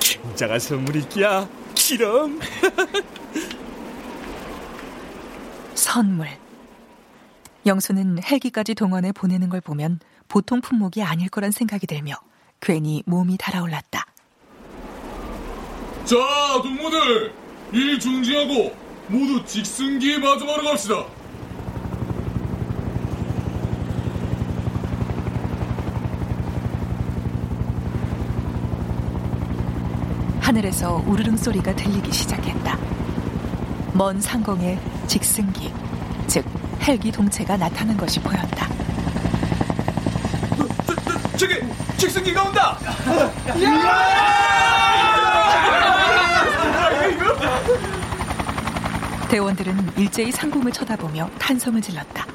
굉장한 0.00 0.58
선물일기야. 0.58 1.48
기름. 1.74 2.40
선물. 5.74 6.26
영수는 7.66 8.22
헬기까지 8.22 8.74
동원해 8.74 9.12
보내는 9.12 9.48
걸 9.48 9.60
보면 9.60 10.00
보통 10.28 10.60
품목이 10.60 11.02
아닐 11.02 11.28
거란 11.28 11.50
생각이 11.52 11.86
들며 11.86 12.14
괜히 12.64 13.02
몸이 13.04 13.36
달아올랐다. 13.36 14.06
자, 16.04 16.16
동무들, 16.62 17.34
일 17.72 18.00
중지하고 18.00 18.74
모두 19.08 19.44
직승기에 19.44 20.18
마주하러 20.18 20.62
갑시다. 20.62 21.04
하늘에서 30.40 31.02
우르릉 31.06 31.36
소리가 31.36 31.76
들리기 31.76 32.12
시작했다. 32.12 32.78
먼 33.92 34.18
상공에 34.20 34.78
직승기, 35.06 35.70
즉 36.26 36.46
헬기 36.80 37.12
동체가 37.12 37.58
나타난 37.58 37.96
것이 37.96 38.20
보였다. 38.20 38.68
저기 41.36 41.60
직승기가 41.96 42.44
온다. 42.44 42.78
대원들은 49.28 49.92
일제히 49.96 50.30
상공을 50.30 50.70
쳐다보며 50.72 51.28
탄성을 51.38 51.80
질렀다. 51.82 52.26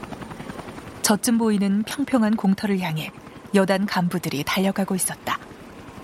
저쯤 1.02 1.38
보이는 1.38 1.84
평평한 1.84 2.36
공터를 2.36 2.80
향해 2.82 3.12
여단 3.56 3.86
간부들이 3.86 4.44
달려가고 4.44 4.96
있었다. 4.96 5.40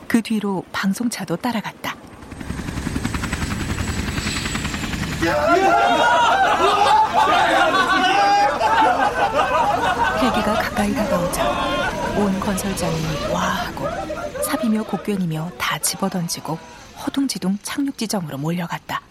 그 0.08 0.22
뒤로 0.22 0.64
방송차도 0.72 1.36
따라갔다. 1.36 1.96
헬기가 9.32 10.54
가까이 10.54 10.94
다가오자 10.94 12.16
온 12.18 12.40
건설장이 12.40 13.32
와하고 13.34 13.86
삽이며 14.44 14.84
곡괭이며 14.84 15.52
다 15.58 15.78
집어던지고 15.80 16.58
허둥지둥 17.06 17.58
착륙 17.64 17.98
지점으로 17.98 18.38
몰려갔다. 18.38 19.02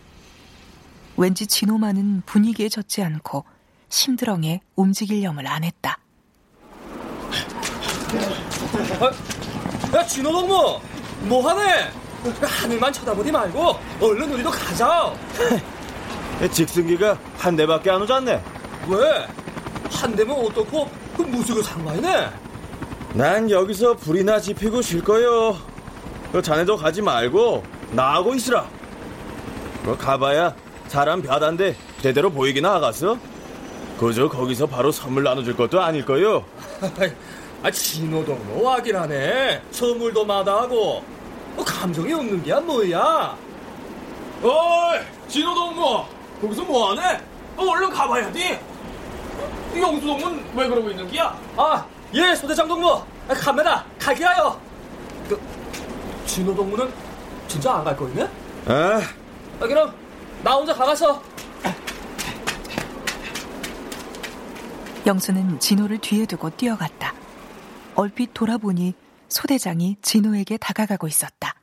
왠지 1.17 1.47
진호만은 1.47 2.23
분위기에 2.27 2.69
젖지 2.69 3.03
않고 3.03 3.45
심드렁에 3.89 4.61
움직이려을 4.77 5.47
안 5.47 5.65
했다. 5.65 5.99
야, 9.95 10.05
진호 10.05 10.33
동무, 10.33 10.81
뭐 11.23 11.49
하네? 11.49 11.91
하늘만 12.43 12.93
쳐다보지 12.93 13.31
말고 13.31 13.79
얼른 14.01 14.33
우리도 14.33 14.51
가자. 14.51 15.13
직승기가 16.51 17.19
한 17.39 17.55
대밖에 17.55 17.91
안 17.91 18.03
오잖네. 18.03 18.43
왜? 18.89 19.27
한 20.05 20.15
대면 20.15 20.37
어떻고? 20.37 20.87
그 21.17 21.23
무슨 21.23 21.55
그 21.55 21.63
상관이네? 21.63 22.29
난 23.15 23.51
여기서 23.51 23.95
불이나 23.95 24.39
지피고 24.39 24.83
쉴 24.83 25.03
거요. 25.03 25.57
그 26.31 26.43
자네도 26.43 26.77
가지 26.77 27.01
말고 27.01 27.65
나하고 27.93 28.35
있으라. 28.35 28.69
뭐 29.83 29.97
가봐야 29.97 30.55
사람 30.89 31.23
벼단데 31.23 31.75
제대로 32.03 32.31
보이긴 32.31 32.67
하겠어? 32.67 33.17
그저 33.99 34.29
거기서 34.29 34.67
바로 34.67 34.93
선물 34.93 35.23
나눠줄 35.23 35.57
것도 35.57 35.81
아닐 35.81 36.05
거요. 36.05 36.45
아, 37.63 37.71
진호도 37.71 38.35
뭐 38.35 38.75
하긴 38.75 38.97
하네. 38.97 39.63
선물도 39.71 40.27
마다하고. 40.27 41.03
뭐 41.55 41.65
감정이 41.65 42.13
없는 42.13 42.43
게야 42.43 42.61
뭐야? 42.61 43.39
어이, 44.43 45.01
진호 45.29 45.55
동무, 45.55 46.05
거기서 46.43 46.63
뭐 46.65 46.91
하네? 46.91 47.21
어, 47.57 47.65
얼른 47.65 47.89
가봐야 47.89 48.31
지. 49.75 49.81
영수동문 49.81 50.45
왜 50.55 50.69
그러고 50.69 50.91
있는 50.91 51.07
기야? 51.09 51.39
아, 51.57 51.85
예, 52.15 52.35
소대장 52.35 52.67
동무. 52.69 52.89
아, 53.29 53.35
갑니다. 53.35 53.85
갈게요. 53.99 54.61
그, 55.29 55.41
진호 56.27 56.55
동무는 56.55 56.93
진짜 57.49 57.75
안 57.75 57.85
갈 57.85 57.97
거이네? 57.97 58.23
아, 58.67 59.01
아, 59.61 59.67
그럼 59.67 59.93
나 60.43 60.55
혼자 60.55 60.73
가가서. 60.75 61.23
영수는 65.07 65.61
진호를 65.61 65.99
뒤에 65.99 66.25
두고 66.27 66.51
뛰어갔다. 66.51 67.13
얼핏 67.95 68.33
돌아보니 68.33 68.95
소대장이 69.29 69.97
진호에게 70.01 70.57
다가가고 70.57 71.07
있었다. 71.07 71.55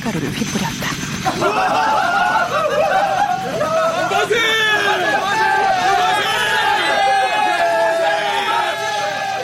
눈가루를 0.00 0.30
휘뿌렸다. 0.30 0.90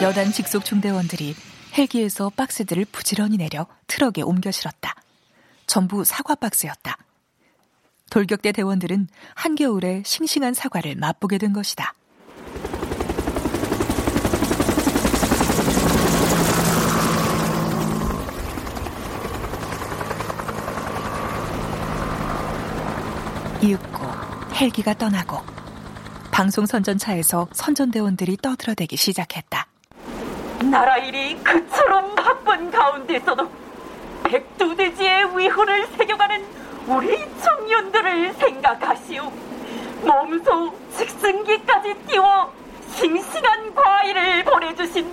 여단 0.03 0.33
직속 0.33 0.64
중대원들이 0.64 1.35
헬기에서 1.77 2.31
박스들을 2.31 2.87
부지런히 2.87 3.37
내려 3.37 3.66
트럭에 3.87 4.23
옮겨 4.23 4.51
실었다. 4.51 4.95
전부 5.66 6.05
사과 6.05 6.35
박스였다. 6.35 6.97
돌격대 8.11 8.53
대원들은 8.53 9.09
한겨울에 9.35 10.03
싱싱한 10.05 10.55
사과를 10.55 10.97
맛보게 10.97 11.38
된 11.38 11.53
것이다. 11.53 11.92
이윽고 23.62 24.05
헬기가 24.55 24.95
떠나고 24.95 25.38
방송 26.31 26.66
선전차에서 26.66 27.49
선전대원들이 27.53 28.37
떠들어대기 28.38 28.97
시작했다. 28.97 29.66
나라 30.71 30.99
일이 30.99 31.37
그처럼 31.42 32.14
바쁜 32.14 32.71
가운데서도 32.71 33.51
백두대지의 34.25 35.38
위호를 35.38 35.87
새겨가는 35.97 36.45
우리 36.87 37.25
청년들을 37.42 38.35
생각하시오. 38.35 39.33
몸소 40.05 40.75
직승기까지 40.97 41.95
띄워 42.07 42.53
싱싱한 42.95 43.75
과일을 43.75 44.45
보내주신 44.45 45.11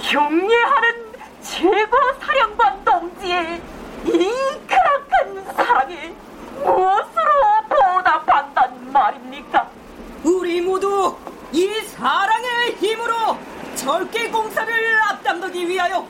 경례하는 0.00 1.06
최고 1.42 1.96
사령관 2.20 2.84
동지의 2.84 3.62
이 4.06 4.32
크락한 4.66 5.54
사랑에 5.54 6.14
무엇으로 6.64 7.55
보답한단 7.76 8.92
말입니까? 8.92 9.70
우리 10.24 10.60
모두 10.60 11.16
이 11.52 11.68
사랑의 11.86 12.76
힘으로 12.76 13.36
절개 13.74 14.28
공사를 14.28 15.02
앞당기기 15.10 15.68
위하여 15.68 16.06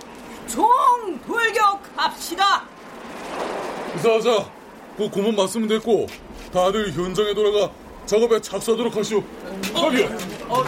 총 0.47 1.21
돌격합시다. 1.27 2.63
자자, 3.97 4.49
그 4.97 5.09
고문 5.11 5.35
맞으면 5.35 5.69
됐고 5.69 6.07
다들 6.53 6.93
현장에 6.93 7.35
돌아가 7.35 7.71
작업에 8.07 8.41
착수하도록 8.41 8.95
하시오. 8.97 9.23
가비야. 9.75 10.07
아, 10.49 10.65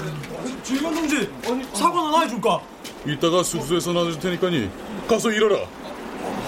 지휘관 0.64 0.94
동지, 0.94 1.32
아니, 1.46 1.64
사과 1.72 2.06
하나 2.08 2.20
해줄까? 2.22 2.60
이따가 3.06 3.42
숙소에서 3.42 3.92
나눠줄 3.92 4.20
테니까니 4.20 4.70
가서 5.08 5.30
일하라. 5.30 5.56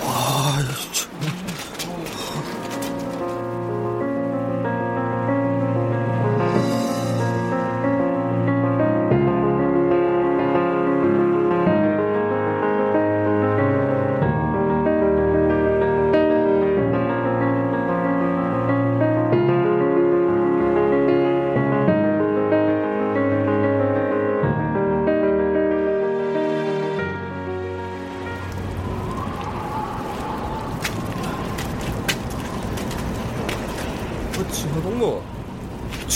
아, 0.05 0.59
참. 0.93 1.40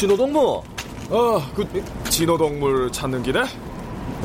진호동무. 0.05 0.63
아, 1.13 1.51
그 1.55 1.67
진호동물 2.11 2.93
찾는 2.93 3.23
길에? 3.23 3.43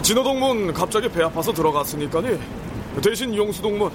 진호동문 0.02 0.74
갑자기 0.74 1.08
배 1.08 1.24
아파서 1.24 1.54
들어갔으니까니 1.54 2.38
대신 3.02 3.34
용수동문 3.34 3.89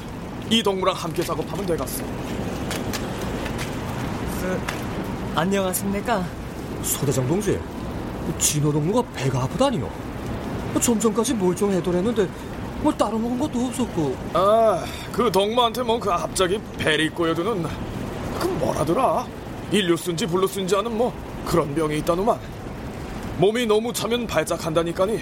이 0.49 0.63
동무랑 0.63 0.95
함께 0.97 1.23
작업하면 1.23 1.67
되겠어. 1.67 2.03
안녕하십니까? 5.35 6.25
소대장 6.83 7.29
동지. 7.29 7.61
진호동무가 8.39 9.03
배가 9.13 9.43
아프다니요. 9.43 9.91
좀 10.81 10.99
전까지 10.99 11.35
뭘좀 11.35 11.71
해더랬는데 11.71 12.27
뭘 12.81 12.97
따로 12.97 13.19
먹은 13.19 13.39
것도 13.41 13.59
없었고. 13.61 14.17
아, 14.33 14.83
그 15.13 15.31
동무한테 15.31 15.83
뭐 15.83 15.99
그 16.01 16.09
갑자기 16.09 16.59
배리 16.79 17.11
꼬여드는 17.11 17.67
그 18.41 18.47
뭐라더라? 18.47 19.27
인류 19.71 19.95
쓴지 19.99 20.27
불로 20.27 20.47
쓴지 20.47 20.75
않은 20.77 20.97
뭐 20.97 21.13
그런 21.47 21.75
병이 21.75 21.99
있다누만. 21.99 22.39
몸이 23.39 23.67
너무 23.67 23.93
차면 23.93 24.27
발작한다니까니 24.27 25.21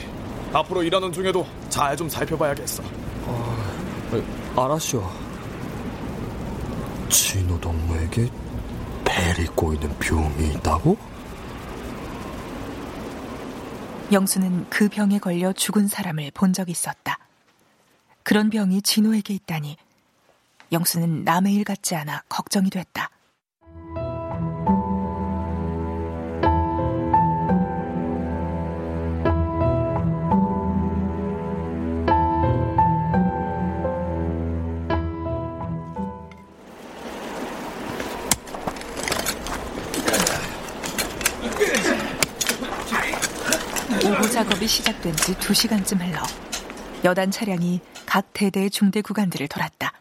앞으로 0.52 0.82
일하는 0.82 1.12
중에도 1.12 1.46
잘 1.70 1.96
좀 1.96 2.08
살펴봐야겠어. 2.08 2.82
아, 3.26 4.62
알았쇼. 4.64 5.02
진호 7.08 7.58
동무에게 7.60 8.30
배리 9.04 9.46
꼬이는 9.46 9.98
병이 9.98 10.54
있다고? 10.54 10.96
영수는 14.10 14.66
그 14.68 14.88
병에 14.88 15.18
걸려 15.18 15.52
죽은 15.52 15.88
사람을 15.88 16.30
본 16.34 16.52
적이 16.52 16.72
있었다. 16.72 17.18
그런 18.22 18.50
병이 18.50 18.82
진호에게 18.82 19.34
있다니 19.34 19.76
영수는 20.70 21.24
남의 21.24 21.54
일 21.54 21.64
같지 21.64 21.94
않아 21.96 22.22
걱정이 22.28 22.68
됐다. 22.70 23.10
오후 44.12 44.30
작업이 44.30 44.66
시작된 44.66 45.16
지 45.16 45.32
2시간쯤 45.34 45.98
흘러 46.00 46.20
여단 47.02 47.30
차량이 47.30 47.80
각 48.04 48.30
대대의 48.34 48.68
중대 48.70 49.00
구간들을 49.00 49.48
돌았다. 49.48 49.92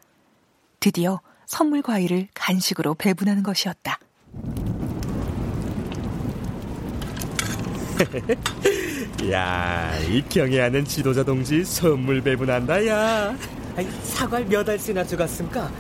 드디어 0.82 1.22
선물 1.46 1.82
과일을 1.82 2.28
간식으로 2.34 2.96
배분하는 2.96 3.42
것이었다. 3.42 4.00
야, 9.32 9.98
이 10.10 10.22
경애하는 10.28 10.84
지도자 10.84 11.24
동지 11.24 11.64
선물 11.64 12.22
배분한다, 12.22 12.86
야. 12.88 13.34
아니, 13.78 13.90
사과를 14.04 14.46
몇 14.48 14.68
알씩이나 14.68 15.06
주갔습니까? 15.06 15.72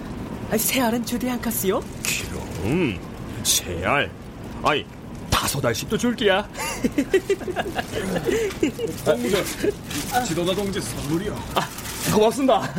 아니, 0.49 0.57
새 0.57 0.79
알은 0.81 1.05
주디 1.05 1.29
않겠어요? 1.29 1.79
음, 2.63 2.97
세 3.43 3.83
알. 3.83 4.09
아이, 4.63 4.85
다섯 5.41 5.65
알씩도 5.65 5.97
줄게야. 5.97 6.47
동무들, 9.03 9.43
지도자 10.27 10.53
동지 10.53 10.79
선물이요. 10.79 11.35
아, 11.55 11.67
고맙습니다. 12.13 12.57
아, 12.57 12.69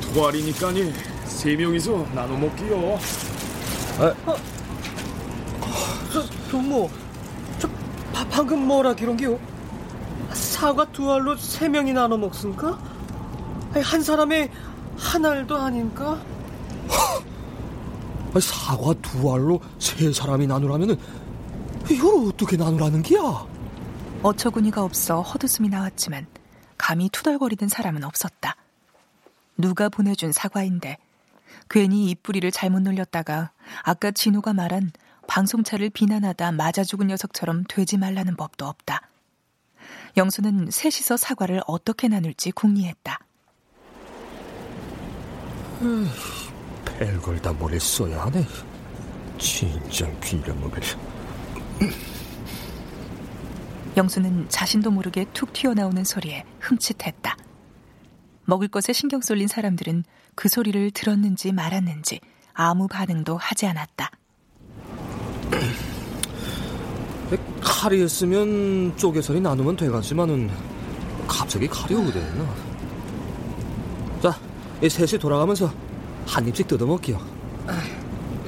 그두 0.00 0.26
알이니까니 0.28 0.92
세 1.24 1.56
명이서 1.56 2.06
나눠 2.14 2.36
먹기요. 2.36 2.76
어, 3.98 4.36
저, 6.12 6.22
동무, 6.50 6.90
저 7.58 7.66
바, 8.12 8.22
방금 8.28 8.66
뭐라 8.66 8.94
기런기요? 8.94 9.40
사과 10.34 10.84
두 10.92 11.10
알로 11.10 11.34
세 11.38 11.66
명이 11.66 11.94
나눠 11.94 12.18
먹습니까? 12.18 12.78
아니, 13.72 13.82
한 13.82 14.02
사람의 14.02 14.50
한 14.98 15.24
알도 15.24 15.56
아닌가? 15.56 16.20
사과 18.38 18.94
두 19.02 19.32
알로 19.32 19.60
세 19.78 20.12
사람이 20.12 20.46
나누라면은 20.46 20.96
이걸 21.90 22.28
어떻게 22.28 22.56
나누라는 22.56 23.02
기야? 23.02 23.46
어처구니가 24.22 24.84
없어 24.84 25.22
헛웃음이 25.22 25.68
나왔지만 25.68 26.26
감히 26.76 27.08
투덜거리는 27.08 27.68
사람은 27.68 28.04
없었다. 28.04 28.56
누가 29.56 29.88
보내준 29.88 30.32
사과인데 30.32 30.98
괜히 31.68 32.10
입뿌리를 32.10 32.50
잘못 32.50 32.80
놀렸다가 32.80 33.50
아까 33.82 34.10
진호가 34.10 34.52
말한 34.52 34.92
방송차를 35.26 35.90
비난하다 35.90 36.52
맞아 36.52 36.82
죽은 36.82 37.08
녀석처럼 37.08 37.64
되지 37.68 37.96
말라는 37.98 38.36
법도 38.36 38.66
없다. 38.66 39.02
영수는 40.16 40.70
셋이서 40.70 41.16
사과를 41.16 41.62
어떻게 41.66 42.08
나눌지 42.08 42.50
궁리했다. 42.52 43.18
다 47.42 47.52
머리 47.58 47.80
써야 47.80 48.24
하네. 48.24 48.46
진짜 49.38 50.06
빌려먹을. 50.20 50.80
영수는 53.96 54.46
자신도 54.50 54.90
모르게 54.90 55.24
툭 55.32 55.52
튀어나오는 55.54 56.04
소리에 56.04 56.44
흠칫했다. 56.60 57.36
먹을 58.44 58.68
것에 58.68 58.92
신경 58.92 59.22
쏠린 59.22 59.48
사람들은 59.48 60.04
그 60.34 60.48
소리를 60.48 60.90
들었는지 60.90 61.52
말았는지 61.52 62.20
아무 62.52 62.86
반응도 62.86 63.38
하지 63.38 63.66
않았다. 63.66 64.10
칼이 67.62 68.04
있으면 68.04 68.94
쪼개서리 68.98 69.40
나누면 69.40 69.76
돼가지만은 69.76 70.50
갑자기 71.26 71.66
칼이 71.66 71.94
어디 71.94 72.18
있나? 72.18 72.54
자, 74.22 74.38
이 74.82 74.88
셋이 74.88 75.18
돌아가면서 75.18 75.72
한 76.26 76.46
입씩 76.46 76.68
뜯어먹기요. 76.68 77.18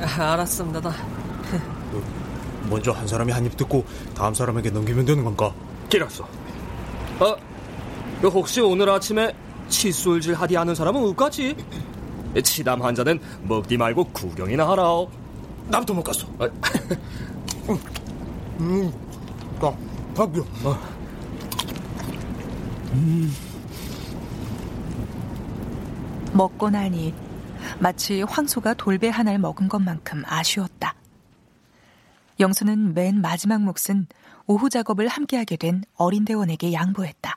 아, 0.01 0.33
알았습니다. 0.33 0.93
먼저 2.71 2.93
한 2.93 3.07
사람이 3.07 3.33
한 3.33 3.45
입 3.45 3.57
듣고 3.57 3.85
다음 4.15 4.33
사람에게 4.35 4.71
넘기면 4.71 5.05
되는 5.05 5.25
건가? 5.25 5.53
길었어. 5.89 6.25
어, 7.21 7.37
그 8.21 8.29
혹시 8.29 8.61
오늘 8.61 8.89
아침에 8.89 9.35
칫솔질 9.69 10.35
하디 10.35 10.55
하는 10.57 10.75
사람은 10.75 11.03
없겠지? 11.09 11.57
치담 12.43 12.83
환자는 12.83 13.21
먹디 13.43 13.77
말고 13.77 14.05
구경이나 14.13 14.67
하라. 14.69 15.05
나부터 15.69 15.93
못 15.95 16.03
갔어. 16.03 16.27
아, 16.39 16.49
음, 18.61 18.93
나, 19.61 19.73
박규. 20.15 20.45
어. 20.65 20.79
음. 22.95 23.35
먹고 26.33 26.71
나니 26.71 27.13
마치 27.79 28.23
황소가 28.23 28.75
돌배 28.75 29.09
하나를 29.09 29.39
먹은 29.39 29.69
것만큼 29.69 30.23
아쉬웠다. 30.27 30.95
영수는 32.41 32.95
맨 32.95 33.21
마지막 33.21 33.63
몫은 33.63 34.07
오후 34.47 34.69
작업을 34.71 35.09
함께하게 35.09 35.57
된 35.57 35.83
어린 35.97 36.25
대원에게 36.25 36.73
양보했다. 36.73 37.37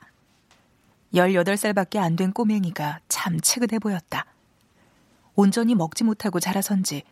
18살밖에 1.14 1.98
안 1.98 2.16
된 2.16 2.32
꼬맹이가 2.32 3.00
참 3.08 3.40
치긋해 3.40 3.78
보였다. 3.78 4.26
온전히 5.34 5.74
먹지 5.74 6.02
못하고 6.04 6.40
자라선지 6.40 7.02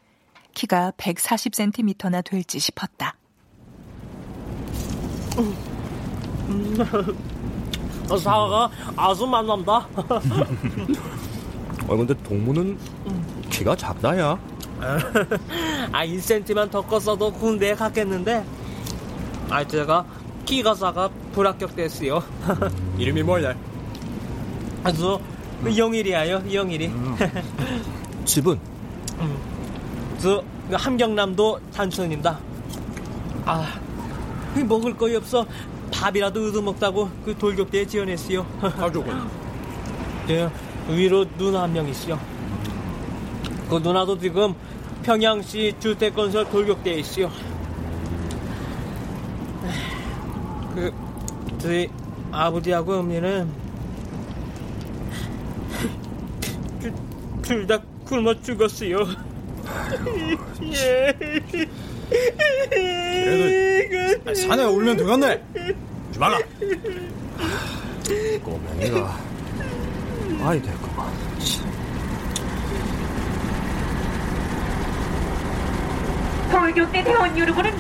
키가 0.55 0.93
140cm나 0.97 2.25
될지 2.25 2.59
싶었다. 2.59 3.17
어, 8.11 8.17
사과가 8.17 8.71
아주 8.97 9.27
맛난다. 9.27 9.87
아, 11.89 11.97
근데 11.97 12.15
동무는 12.23 12.79
키가 13.51 13.77
작다야. 13.77 14.39
아, 14.81 16.07
1cm만 16.07 16.71
더 16.71 16.81
컸어도 16.83 17.33
군대에 17.33 17.75
갔겠는데. 17.75 18.45
아, 19.51 19.67
제가 19.67 20.05
키가 20.45 20.75
작아 20.75 21.09
불합격 21.33 21.77
됐어요. 21.77 22.23
이름이 22.99 23.23
뭐냐? 23.23 23.55
아주 24.83 25.19
영일이야요, 25.77 26.43
영일이. 26.53 26.91
집은? 28.25 28.59
저 30.19 30.43
함경남도 30.73 31.61
단천입니다. 31.75 32.39
아, 33.45 33.67
먹을 34.67 34.97
거이 34.97 35.15
없어 35.17 35.47
밥이라도 35.93 36.49
얻어먹다고 36.49 37.11
그 37.25 37.37
돌격대에 37.37 37.87
지원했어요. 37.87 38.45
가족은? 38.61 39.45
예, 40.31 40.51
위로 40.89 41.25
누나 41.37 41.63
한명 41.63 41.89
있어요. 41.89 42.19
그 43.69 43.77
누나도 43.77 44.19
지금 44.19 44.55
평양시 45.03 45.75
주택건설 45.81 46.51
돌격대에 46.51 46.95
있어요. 46.95 47.31
그 50.75 50.93
저희 51.59 51.89
아버지하고 52.31 52.95
어머니는 52.95 53.49
둘 57.43 57.67
다 57.67 57.79
굶어 58.05 58.35
죽었어요. 58.43 58.99
그래도 62.71 64.35
산에 64.35 64.65
울면 64.65 64.97
되겠네. 64.97 65.43
지 66.13 66.19
말라. 66.19 66.39
꼬맹이가 68.43 69.24
아이 70.47 70.61
됐구만. 70.61 71.11
돌격대 76.51 77.03
대원 77.03 77.39
유르부는 77.39 77.73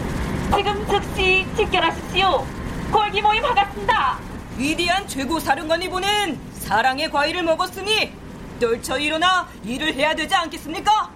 지금 0.56 0.86
즉시 0.88 1.46
직결하십시오. 1.56 2.46
골기 2.90 3.20
모임 3.20 3.44
하겠습니다. 3.44 4.18
위대한 4.56 5.06
최고 5.06 5.38
사령관이 5.38 5.90
보낸 5.90 6.40
사랑의 6.54 7.10
과일을 7.10 7.42
먹었으니 7.42 8.14
떨쳐 8.58 8.98
일어나 8.98 9.46
일을 9.62 9.92
해야 9.92 10.14
되지 10.14 10.34
않겠습니까? 10.34 11.10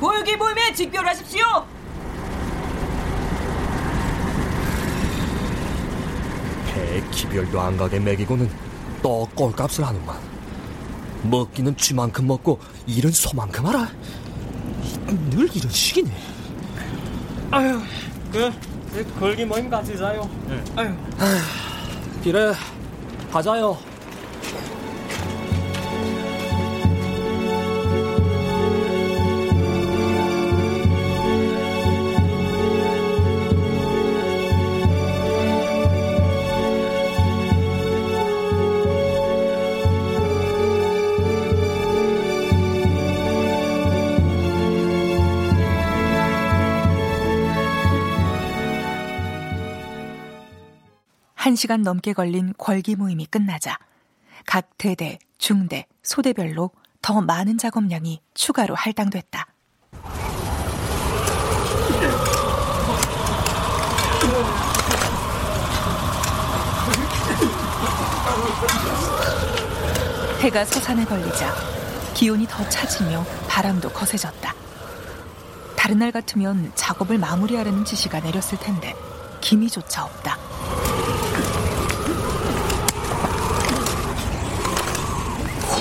골기 0.00 0.34
모임에 0.36 0.72
직결하십시오. 0.72 1.44
배 6.72 7.02
기별도 7.10 7.60
안 7.60 7.76
가게 7.76 7.98
먹이고는 7.98 8.50
또 9.02 9.28
꼴값을 9.34 9.86
하는만. 9.86 10.29
먹기는 11.22 11.76
쥐만큼 11.76 12.26
먹고 12.26 12.58
일은 12.86 13.10
소만큼 13.10 13.66
하라. 13.66 13.88
늘 15.30 15.48
이런 15.54 15.70
식이네. 15.70 16.10
아유, 17.50 17.80
그, 18.32 18.50
그 18.92 19.04
골기 19.18 19.44
모임 19.44 19.68
같이 19.68 19.96
자요. 19.96 20.28
아유. 20.76 20.94
그래, 22.22 22.52
가자요. 23.32 23.76
한 51.50 51.56
시간 51.56 51.82
넘게 51.82 52.12
걸린 52.12 52.54
궐기 52.58 52.94
모임이 52.94 53.26
끝나자 53.26 53.76
각 54.46 54.70
대대, 54.78 55.18
중대, 55.36 55.84
소대별로 56.00 56.70
더 57.02 57.20
많은 57.20 57.58
작업량이 57.58 58.20
추가로 58.34 58.76
할당됐다. 58.76 59.48
해가 70.38 70.64
서산에 70.64 71.04
걸리자 71.04 71.52
기온이 72.14 72.46
더 72.46 72.62
차지며 72.68 73.24
바람도 73.48 73.88
거세졌다. 73.90 74.54
다른 75.76 75.98
날 75.98 76.12
같으면 76.12 76.70
작업을 76.76 77.18
마무리하려는 77.18 77.84
지시가 77.84 78.20
내렸을 78.20 78.56
텐데 78.60 78.94
기미조차 79.40 80.04
없다. 80.04 80.49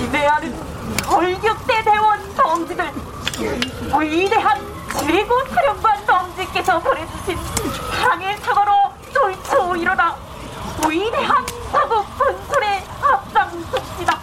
지배하는 0.09 0.55
돌격대 1.03 1.83
대원 1.83 2.35
동지들 2.35 2.91
위대한 4.01 4.59
최고 5.05 5.45
사령관 5.53 6.05
동지께서 6.05 6.79
보내주신 6.79 7.37
사랑의 7.91 8.37
사과로 8.37 8.71
돌초 9.13 9.75
일어나 9.75 10.15
위대한 10.87 11.45
사국 11.71 12.05
분출에 12.17 12.83
앞장섭시다 13.01 14.19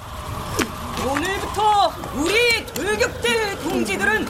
오늘부터 1.08 1.92
우리 2.16 2.66
돌격대 2.66 3.58
동지들은 3.62 4.28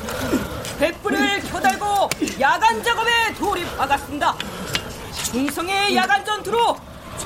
백불을 0.79 1.41
켜달고 1.41 2.11
야간 2.39 2.85
작업에 2.85 3.33
돌입하겠습니다. 3.39 4.35
충성의 5.33 5.97
야간 5.97 6.23
전투로 6.23 6.77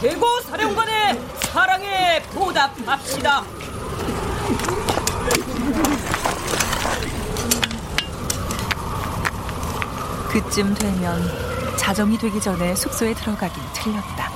최고 0.01 0.41
사령관의 0.43 1.21
사랑에 1.53 2.23
보답합시다. 2.33 3.43
그쯤 10.31 10.75
되면 10.75 11.21
자정이 11.77 12.17
되기 12.19 12.41
전에 12.41 12.75
숙소에 12.75 13.15
들어가긴 13.15 13.63
틀렸다. 13.75 14.31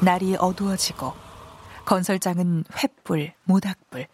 날이 0.00 0.36
어두워지고 0.38 1.14
건설장은 1.86 2.64
횃불, 2.64 3.32
모닥불, 3.44 4.06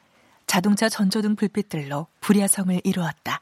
자동차 0.46 0.88
전조등 0.88 1.34
불빛들로 1.34 2.06
불야성을 2.20 2.80
이루었다. 2.84 3.40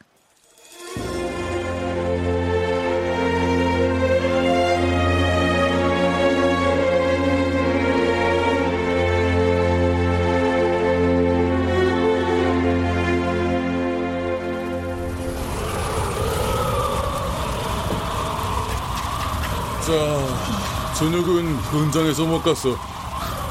자, 19.92 20.94
저녁은 20.94 21.54
현장에서 21.54 22.24
먹겠어. 22.24 22.70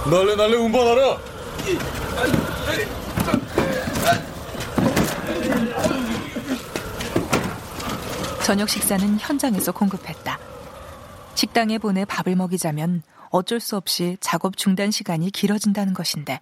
날래 0.10 0.36
날래 0.36 0.56
운반하라. 0.56 1.17
저녁 8.43 8.67
식사는 8.67 9.19
현장에서 9.19 9.71
공급했다. 9.71 10.39
식당에 11.36 11.77
보내 11.77 12.06
밥을 12.06 12.36
먹이자면 12.36 13.04
어쩔 13.30 13.60
수 13.60 13.77
없이 13.77 14.17
작업 14.19 14.58
중단 14.58 14.89
시간이 14.89 15.30
길어진다는 15.30 15.93
것인데 15.93 16.39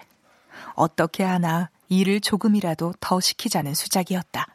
어떻게 0.75 1.25
하나 1.25 1.69
일을 1.89 2.21
조금이라도 2.21 2.93
더 3.01 3.19
시키자는 3.19 3.73
수작이었다. 3.73 4.47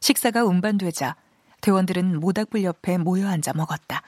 식사가 0.00 0.42
운반되자 0.42 1.14
대원들은 1.62 2.18
모닥불 2.18 2.64
옆에 2.64 2.98
모여 2.98 3.28
앉아 3.28 3.52
먹었다. 3.54 4.02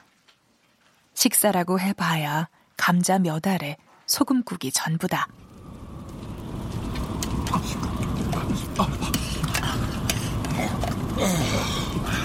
식사라고 1.13 1.79
해봐야 1.79 2.49
감자 2.75 3.17
몇 3.17 3.47
알에 3.47 3.77
소금국이 4.05 4.71
전부다. 4.71 5.27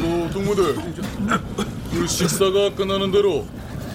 어, 0.02 0.30
동무들. 0.32 0.74
그 1.92 2.06
식사가 2.08 2.74
끝나는 2.74 3.12
대로 3.12 3.46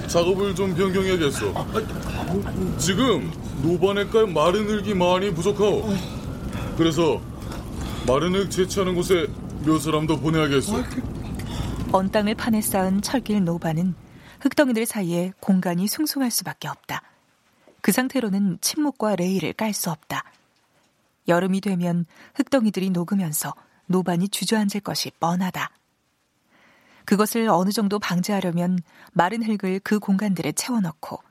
작업을 0.08 0.56
좀 0.56 0.74
변경해야겠어. 0.74 1.54
지금 2.78 3.30
노반에 3.62 4.06
깔 4.06 4.26
마른 4.28 4.70
흙이 4.70 4.94
많이 4.94 5.34
부족하오. 5.34 5.94
그래서 6.78 7.20
마른 8.08 8.36
흙 8.36 8.50
채취하는 8.50 8.96
곳에 8.96 9.28
몇 9.66 9.80
사람 9.80 10.08
더 10.08 10.16
보내야겠어. 10.16 10.82
언 11.96 12.12
땅을 12.12 12.36
판에 12.36 12.60
쌓은 12.60 13.02
철길 13.02 13.46
노반은 13.46 13.96
흙덩이들 14.42 14.86
사이에 14.86 15.32
공간이 15.40 15.88
숭숭할 15.88 16.30
수밖에 16.30 16.68
없다. 16.68 17.02
그 17.80 17.94
상태로는 17.94 18.58
침묵과 18.60 19.16
레일을 19.16 19.54
깔 19.54 19.74
수 19.74 19.90
없다. 19.92 20.26
여름이 21.30 21.62
되면 21.62 22.06
흙덩이들이 22.34 22.90
녹으면서 22.90 23.54
노반이 23.86 24.28
주저앉을 24.28 24.82
것이 24.84 25.10
뻔하다. 25.22 25.72
그것을 27.06 27.48
어느 27.48 27.70
정도 27.70 27.98
방지하려면 27.98 28.78
마른 29.14 29.42
흙을 29.42 29.80
그 29.80 29.98
공간들에 30.00 30.52
채워넣고 30.52 31.24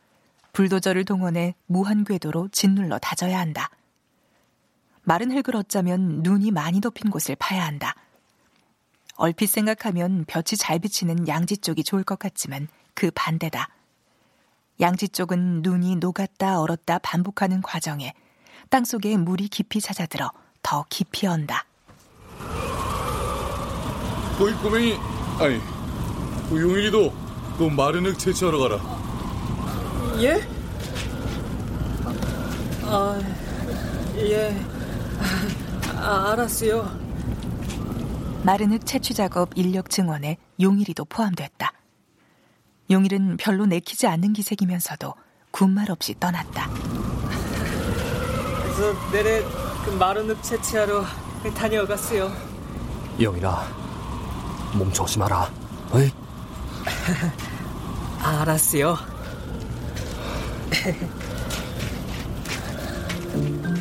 불도저를 0.55 1.05
동원해 1.05 1.57
무한 1.67 2.05
궤도로 2.05 2.49
짓눌러 2.49 2.99
다져야 3.01 3.39
한다. 3.39 3.69
마른 5.03 5.31
흙을 5.31 5.57
얻자면 5.57 6.23
눈이 6.23 6.53
많이 6.53 6.81
덮인 6.81 7.11
곳을 7.11 7.37
파야 7.39 7.67
한다. 7.67 7.95
얼핏 9.17 9.47
생각하면 9.47 10.25
볕이 10.27 10.57
잘 10.57 10.79
비치는 10.79 11.29
양지 11.29 11.59
쪽이 11.59 11.85
좋을 11.85 12.05
것 12.05 12.19
같지만 12.19 12.69
그 12.95 13.11
반대다. 13.15 13.69
양지 14.81 15.09
쪽은 15.09 15.62
눈이 15.62 15.97
녹았다 15.97 16.61
얼었다 16.61 16.99
반복하는 16.99 17.62
과정에 17.62 18.12
땅 18.71 18.85
속에 18.85 19.17
물이 19.17 19.49
깊이 19.49 19.81
찾아들어 19.81 20.31
더 20.62 20.85
깊이 20.89 21.27
언다. 21.27 21.65
거기 24.37 24.53
꼬맹이 24.55 24.97
아니 25.39 25.61
그 26.49 26.61
용일이도 26.61 27.15
그 27.57 27.62
마른 27.65 28.07
흙 28.07 28.19
채취하러 28.19 28.59
가라. 28.59 28.81
예? 30.21 30.41
아, 32.87 33.21
예. 34.17 34.61
아, 35.97 36.33
알았어요. 36.33 37.04
마른 38.45 38.72
흙 38.72 38.84
채취 38.84 39.14
작업 39.14 39.57
인력 39.57 39.88
증원에 39.88 40.36
용일이도 40.61 41.07
포함됐다. 41.07 41.72
용일은 42.90 43.38
별로 43.38 43.64
내키지 43.64 44.07
않는 44.07 44.34
기색이면서도 44.34 45.14
군말 45.51 45.90
없이 45.90 46.14
떠났다. 46.20 46.68
그래서 48.62 49.11
내래 49.12 49.42
그 49.86 49.90
마른 49.99 50.28
흙 50.28 50.42
채취하러 50.42 51.05
다녀갔어요. 51.57 52.30
영일아, 53.18 53.66
몸 54.74 54.92
조심하라. 54.92 55.51
어이? 55.92 56.11
알았어요. 58.20 58.99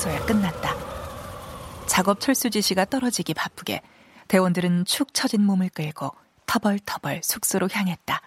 돼서야 0.00 0.24
끝났다. 0.24 0.74
작업 1.86 2.20
철수 2.20 2.48
지시가 2.48 2.86
떨어지기 2.86 3.34
바쁘게 3.34 3.82
대원들은 4.28 4.86
축 4.86 5.12
처진 5.12 5.44
몸을 5.44 5.68
끌고 5.74 6.12
터벌터벌 6.46 7.20
숙소로 7.22 7.68
향했다. 7.70 8.22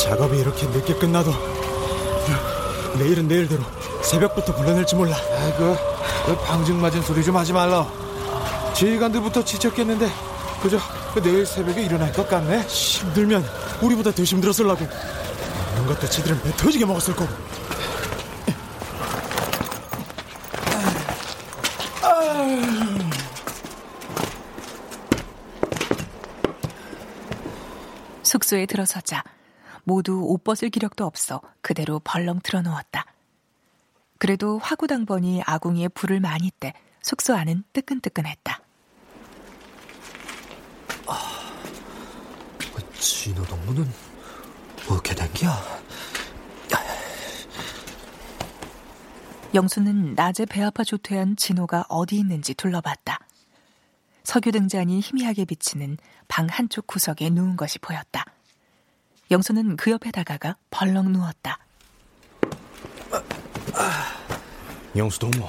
작업이 0.00 0.38
이렇게 0.38 0.66
늦게 0.66 0.94
끝나도 0.94 1.30
내일은 2.98 3.28
내일대로 3.28 3.62
새벽부터 4.02 4.54
불러낼지 4.56 4.96
몰라. 4.96 5.16
아이고, 5.16 5.76
그 6.26 6.36
방증 6.44 6.80
맞은 6.80 7.02
소리 7.02 7.22
좀 7.22 7.36
하지 7.36 7.52
말라. 7.52 7.86
지휘관들부터 8.74 9.44
지쳤겠는데 9.44 10.08
그저 10.60 10.78
그 11.14 11.22
내일 11.22 11.46
새벽에 11.46 11.82
일어날 11.82 12.12
것 12.12 12.28
같네. 12.28 12.62
힘들면 12.62 13.44
우리보다 13.80 14.10
더 14.10 14.24
힘들었을라고. 14.24 14.84
먹는 15.76 15.86
것도 15.86 16.08
지들은 16.08 16.42
배 16.42 16.50
터지게 16.56 16.84
먹었을 16.84 17.14
거고. 17.14 17.47
숙소에 28.28 28.66
들어서자 28.66 29.24
모두 29.84 30.22
옷 30.22 30.44
벗을 30.44 30.70
기력도 30.70 31.04
없어 31.04 31.40
그대로 31.62 31.98
벌렁 32.04 32.40
틀어놓았다. 32.42 33.06
그래도 34.18 34.58
화구당번이 34.58 35.42
아궁이에 35.46 35.88
불을 35.88 36.20
많이 36.20 36.50
떼 36.60 36.74
숙소 37.02 37.34
안은 37.34 37.64
뜨끈뜨끈했다. 37.72 38.60
진호 43.00 43.44
동무는 43.44 43.88
어떻게 44.90 45.14
된 45.14 45.32
기야? 45.32 45.56
영수는 49.54 50.14
낮에 50.14 50.44
배 50.44 50.62
아파 50.62 50.84
조퇴한 50.84 51.36
진호가 51.36 51.86
어디 51.88 52.16
있는지 52.16 52.52
둘러봤다. 52.54 53.18
석유 54.28 54.52
등잔이 54.52 55.00
희미하게 55.00 55.46
비치는 55.46 55.96
방 56.28 56.48
한쪽 56.50 56.86
구석에 56.86 57.30
누운 57.30 57.56
것이 57.56 57.78
보였다. 57.78 58.26
영수는 59.30 59.76
그 59.76 59.90
옆에 59.90 60.10
다가가 60.10 60.58
벌렁 60.68 61.12
누웠다. 61.12 61.58
영수 64.94 65.18
동무. 65.18 65.48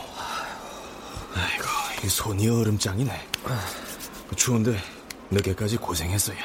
아이고, 1.36 1.65
이 2.05 2.07
손이 2.07 2.47
얼음장이네. 2.47 3.27
추운데 4.38 4.77
늦게까지 5.30 5.75
고생했어요. 5.75 6.38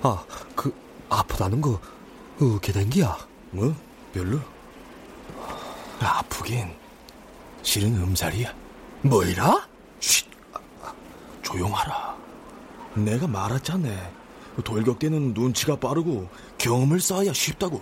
아, 0.00 0.24
그 0.56 0.74
아프다는 1.10 1.60
거 1.60 1.78
어떻게 2.36 2.72
된 2.72 2.88
기야? 2.88 3.14
뭐? 3.50 3.76
별로? 4.14 4.40
아프긴. 6.00 6.74
실은 7.62 7.94
음살이야. 7.94 8.54
뭐이라? 9.02 9.68
쉿. 10.00 10.27
조용하라. 11.48 12.14
내가 12.94 13.26
말했잖아. 13.26 13.88
돌격 14.64 14.98
때는 14.98 15.32
눈치가 15.32 15.76
빠르고 15.76 16.28
경험을 16.58 17.00
쌓아야 17.00 17.32
쉽다고. 17.32 17.80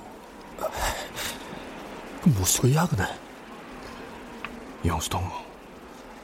그 2.22 2.28
무슨 2.28 2.72
야그네? 2.72 3.04
영수 4.84 5.10
동무, 5.10 5.28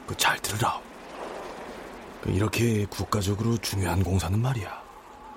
그잘 0.07 0.39
들으라. 0.41 0.79
그 2.21 2.31
이렇게 2.31 2.85
국가적으로 2.85 3.57
중요한 3.57 4.03
공사는 4.03 4.39
말이야. 4.39 4.81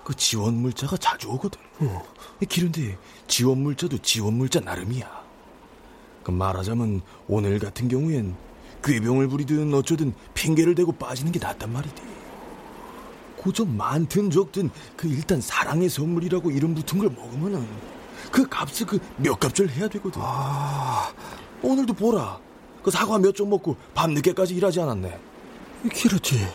그 0.05 0.15
지원 0.15 0.55
물자가 0.55 0.97
자주 0.99 1.29
오거든. 1.31 1.61
어. 1.81 2.03
기른데 2.49 2.97
지원 3.27 3.59
물자도 3.59 3.99
지원 3.99 4.35
물자 4.35 4.61
나름이야. 4.61 5.25
그 6.23 6.31
말하자면 6.31 7.03
오늘 7.27 7.59
같은 7.59 7.89
경우엔 7.89 8.37
꾀병을 8.85 9.29
부리든 9.29 9.73
어쩌든 9.75 10.15
핑계를 10.35 10.75
대고 10.75 10.93
빠지는 10.93 11.33
게 11.33 11.39
낫단 11.39 11.73
말이지. 11.73 11.95
고좀 13.37 13.77
많든 13.77 14.31
적든 14.31 14.71
그 14.97 15.07
일단 15.09 15.41
사랑의 15.41 15.89
선물이라고 15.89 16.51
이름 16.51 16.75
붙은 16.75 16.99
걸 16.99 17.11
먹으면은 17.11 17.67
그 18.33 18.47
값을 18.49 18.87
그 18.87 18.99
몇 19.17 19.39
값을 19.39 19.71
해야 19.71 19.89
되거든. 19.89 20.21
아, 20.25 21.13
오늘도 21.63 21.95
보라. 21.95 22.39
그 22.83 22.91
사과 22.91 23.19
몇 23.19 23.35
점 23.35 23.51
먹고 23.51 23.77
밤늦게까지 23.95 24.55
일하지 24.55 24.81
않았네. 24.81 25.19
그렇지. 26.03 26.47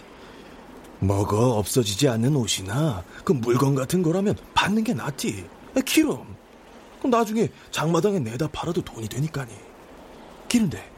먹어 0.99 1.57
없어지지 1.57 2.07
않는 2.09 2.35
옷이나 2.35 3.03
그 3.23 3.31
물건 3.31 3.73
같은 3.75 4.03
거라면 4.03 4.35
받는 4.53 4.83
게 4.83 4.93
낫지. 4.93 5.45
기름. 5.85 6.17
그럼 6.99 7.11
나중에 7.11 7.49
장마당에 7.71 8.19
내다 8.19 8.47
팔아도 8.49 8.81
돈이 8.81 9.07
되니까니. 9.07 9.51
기른데 10.47 10.90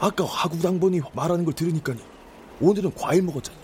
아까 0.00 0.24
화구당번이 0.24 1.00
말하는 1.14 1.44
걸 1.44 1.54
들으니까니 1.54 2.00
오늘은 2.60 2.94
과일 2.94 3.22
먹었잖아. 3.22 3.58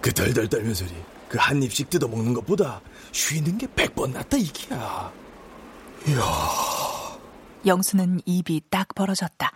그 0.00 0.12
덜덜 0.12 0.48
떨면 0.48 0.74
소리 0.74 0.90
그 1.28 1.38
한 1.38 1.62
입씩 1.62 1.90
뜯어 1.90 2.06
먹는 2.06 2.34
것보다 2.34 2.80
쉬는 3.12 3.58
게 3.58 3.66
백 3.66 3.94
번 3.94 4.12
낫다 4.12 4.36
이기야. 4.36 5.12
이야. 6.08 7.18
영수는 7.66 8.20
입이 8.24 8.62
딱 8.70 8.94
벌어졌다. 8.94 9.50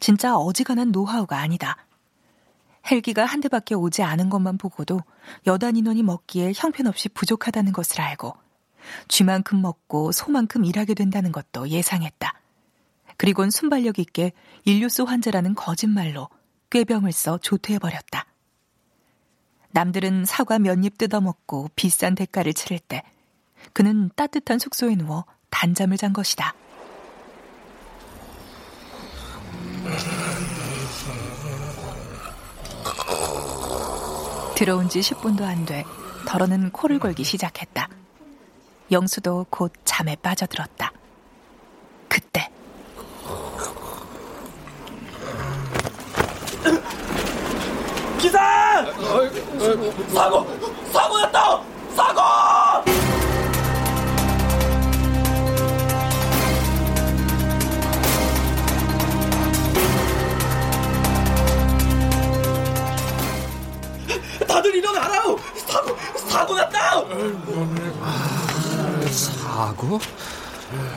진짜 0.00 0.36
어지간한 0.36 0.92
노하우가 0.92 1.38
아니다. 1.38 1.78
헬기가 2.90 3.24
한 3.24 3.40
대밖에 3.40 3.74
오지 3.74 4.02
않은 4.02 4.28
것만 4.28 4.58
보고도 4.58 5.00
여단 5.46 5.76
인원이 5.76 6.02
먹기에 6.02 6.52
형편없이 6.54 7.08
부족하다는 7.08 7.72
것을 7.72 8.02
알고 8.02 8.36
쥐만큼 9.08 9.62
먹고 9.62 10.12
소만큼 10.12 10.66
일하게 10.66 10.92
된다는 10.92 11.32
것도 11.32 11.70
예상했다. 11.70 12.34
그리곤 13.16 13.50
순발력 13.50 13.98
있게 13.98 14.32
인류수 14.64 15.04
환자라는 15.04 15.54
거짓말로 15.54 16.28
꾀병을 16.70 17.12
써 17.12 17.38
조퇴해버렸다. 17.38 18.26
남들은 19.70 20.24
사과 20.24 20.58
몇 20.58 20.84
입 20.84 20.98
뜯어먹고 20.98 21.70
비싼 21.74 22.14
대가를 22.14 22.54
치를 22.54 22.78
때 22.78 23.02
그는 23.72 24.10
따뜻한 24.16 24.58
숙소에 24.58 24.94
누워 24.94 25.24
단잠을 25.50 25.96
잔 25.96 26.12
것이다. 26.12 26.54
들어온 34.56 34.88
지 34.88 35.00
10분도 35.00 35.42
안 35.42 35.64
돼 35.66 35.84
덜어는 36.26 36.70
코를 36.70 36.98
골기 36.98 37.24
시작했다. 37.24 37.88
영수도 38.90 39.46
곧 39.50 39.72
잠에 39.84 40.16
빠져들었다. 40.16 40.92
그때 42.08 42.50
기상! 48.24 48.40
사고! 50.14 50.46
사고 50.90 51.18
났다! 51.18 51.60
사고! 51.94 52.20
다들 64.48 64.74
일어나라! 64.74 65.22
사고! 65.66 65.90
아, 65.92 66.18
사고 66.26 66.54
났다! 66.54 67.04
사고? 69.12 70.00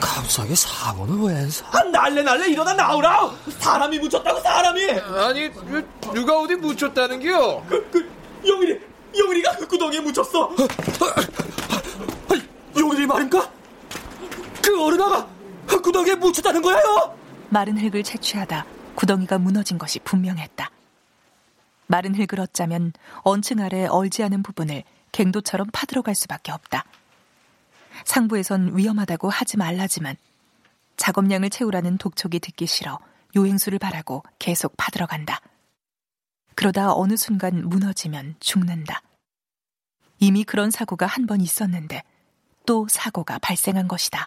갑자기 0.00 0.54
사고는 0.54 1.22
왜 1.24 1.48
사? 1.48 1.66
아, 1.70 1.82
날래 1.84 2.22
날래 2.22 2.48
일어나 2.48 2.72
나오라! 2.74 3.30
사람이 3.58 3.98
묻혔다고 3.98 4.40
사람이! 4.40 4.90
아니 4.90 5.50
누가 6.12 6.38
어디 6.40 6.54
묻혔다는겨? 6.56 7.64
그, 7.68 7.90
그 7.90 8.10
영일이 8.46 8.80
영일이가 9.16 9.52
흙구덩이에 9.52 10.00
묻혔어. 10.00 10.50
영일이 12.76 13.06
말인가? 13.06 13.50
그 14.62 14.84
어른아가 14.84 15.26
흙구덩이에 15.66 16.14
묻혔다는 16.16 16.62
거예요? 16.62 17.16
마른 17.48 17.78
흙을 17.78 18.02
채취하다 18.02 18.66
구덩이가 18.94 19.38
무너진 19.38 19.78
것이 19.78 19.98
분명했다. 20.00 20.70
마른 21.86 22.14
흙을 22.14 22.40
얻자면 22.40 22.92
언층 23.22 23.60
아래 23.60 23.86
얼지 23.86 24.22
않은 24.24 24.42
부분을 24.42 24.84
갱도처럼 25.12 25.68
파들어갈 25.72 26.14
수밖에 26.14 26.52
없다. 26.52 26.84
상부에선 28.04 28.76
위험하다고 28.76 29.30
하지 29.30 29.56
말라지만 29.56 30.16
작업량을 30.96 31.50
채우라는 31.50 31.98
독촉이 31.98 32.40
듣기 32.40 32.66
싫어 32.66 32.98
요행수를 33.36 33.78
바라고 33.78 34.22
계속 34.38 34.74
파들어간다. 34.76 35.40
그러다 36.54 36.92
어느 36.94 37.16
순간 37.16 37.68
무너지면 37.68 38.34
죽는다. 38.40 39.02
이미 40.18 40.44
그런 40.44 40.70
사고가 40.70 41.06
한 41.06 41.26
번 41.26 41.40
있었는데 41.40 42.02
또 42.66 42.86
사고가 42.90 43.38
발생한 43.38 43.86
것이다. 43.86 44.26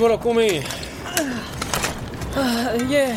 이봐라 0.00 0.16
꼬맹이 0.16 0.62
아, 2.34 2.74
예. 2.90 3.14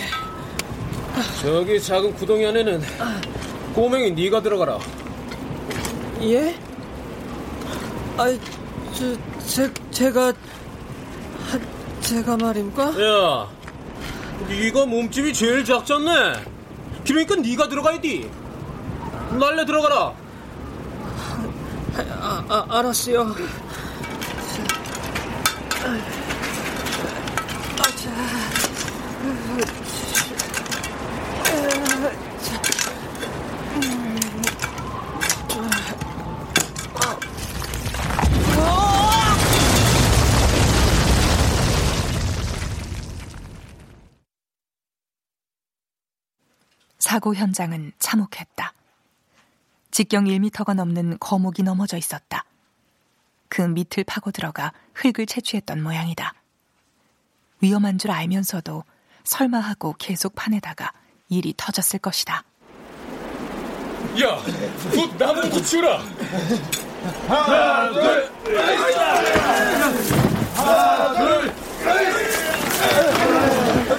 저기 1.41 1.81
작은 1.81 2.13
구덩이 2.15 2.45
안에는 2.45 2.81
꼬맹이 3.73 4.11
네가 4.11 4.41
들어가라 4.41 4.79
예? 6.23 6.53
아, 8.17 8.37
저, 8.93 9.15
제, 9.47 9.73
제가 9.91 10.33
제가 12.01 12.35
말입니까? 12.35 12.83
야 13.01 13.47
네가 14.49 14.85
몸집이 14.85 15.31
제일 15.31 15.63
작잖네 15.63 16.33
그러니까 17.07 17.35
네가 17.35 17.69
들어가야지 17.69 18.29
날래 19.39 19.65
들어가라 19.65 20.13
아, 21.95 22.45
아 22.49 22.65
알았어요 22.69 23.33
사고 47.13 47.35
현장은 47.35 47.91
참혹했다. 47.99 48.73
직경 49.91 50.23
1미터가 50.25 50.73
넘는 50.73 51.19
거목이 51.19 51.61
넘어져 51.61 51.95
있었다. 51.95 52.43
그 53.49 53.61
밑을 53.61 54.03
파고 54.03 54.31
들어가 54.31 54.73
흙을 54.95 55.27
채취했던 55.27 55.83
모양이다. 55.83 56.33
위험한 57.61 57.99
줄 57.99 58.09
알면서도 58.09 58.83
설마 59.25 59.59
하고 59.59 59.93
계속 59.99 60.33
파내다가 60.33 60.91
일이 61.29 61.53
터졌을 61.55 61.99
것이다. 61.99 62.43
야, 64.23 64.43
곧 64.91 65.15
나무부터 65.15 65.61
치우라. 65.61 65.99
하나, 67.27 67.93
둘, 67.93 68.31
하나, 70.55 71.13
둘. 71.13 71.53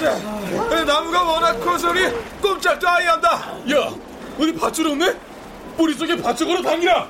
나무가 0.04 0.34
워낙 0.56 0.63
커서니 1.60 2.00
꼼짝도 2.40 2.88
아예 2.88 3.06
한다. 3.06 3.52
야, 3.70 3.94
어디 4.38 4.52
밧줄 4.54 4.88
없네? 4.88 5.18
뿌리 5.76 5.94
속에 5.94 6.16
밧줄 6.20 6.46
걸어 6.46 6.62
당기라. 6.62 7.08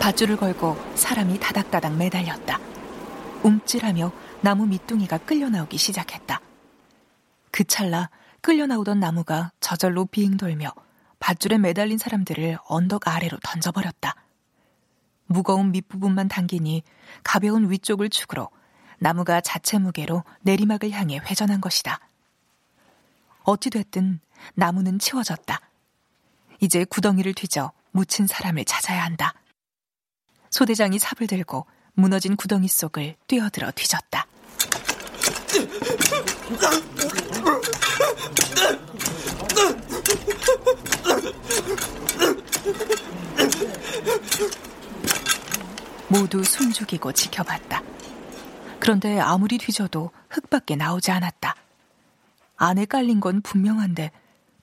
밧줄을 0.00 0.36
걸고 0.36 0.76
사람이 0.94 1.38
다닥다닥 1.38 1.96
매달렸다. 1.96 2.58
움찔하며 3.42 4.12
나무 4.40 4.66
밑둥이가 4.66 5.18
끌려 5.18 5.48
나오기 5.48 5.76
시작했다. 5.76 6.40
그 7.50 7.64
찰나 7.64 8.10
끌려 8.40 8.66
나오던 8.66 8.98
나무가 8.98 9.52
저절로 9.60 10.06
빙 10.06 10.36
돌며 10.36 10.72
밧줄에 11.20 11.58
매달린 11.58 11.98
사람들을 11.98 12.58
언덕 12.66 13.06
아래로 13.06 13.38
던져버렸다. 13.44 14.16
무거운 15.26 15.70
밑부분만 15.70 16.28
당기니 16.28 16.82
가벼운 17.22 17.70
위쪽을 17.70 18.10
축으로 18.10 18.48
나무가 19.02 19.40
자체 19.40 19.78
무게로 19.78 20.22
내리막을 20.42 20.92
향해 20.92 21.18
회전한 21.18 21.60
것이다. 21.60 21.98
어찌됐든 23.42 24.20
나무는 24.54 25.00
치워졌다. 25.00 25.60
이제 26.60 26.84
구덩이를 26.84 27.34
뒤져 27.34 27.72
묻힌 27.90 28.28
사람을 28.28 28.64
찾아야 28.64 29.02
한다. 29.02 29.34
소대장이 30.50 31.00
삽을 31.00 31.26
들고 31.26 31.66
무너진 31.94 32.36
구덩이 32.36 32.68
속을 32.68 33.16
뛰어들어 33.26 33.72
뒤졌다. 33.72 34.24
모두 46.08 46.44
숨죽이고 46.44 47.10
지켜봤다. 47.10 47.91
그런데 48.82 49.20
아무리 49.20 49.58
뒤져도 49.58 50.10
흙밖에 50.28 50.74
나오지 50.74 51.12
않았다. 51.12 51.54
안에 52.56 52.84
깔린 52.86 53.20
건 53.20 53.40
분명한데 53.40 54.10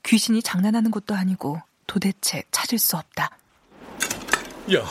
귀신이 0.03 0.43
장난하는 0.43 0.91
것도 0.91 1.15
아니고 1.15 1.61
도대체 1.88 2.43
찾을 2.51 2.80
수 2.80 2.97
없다. 2.97 3.30
야, 4.74 4.86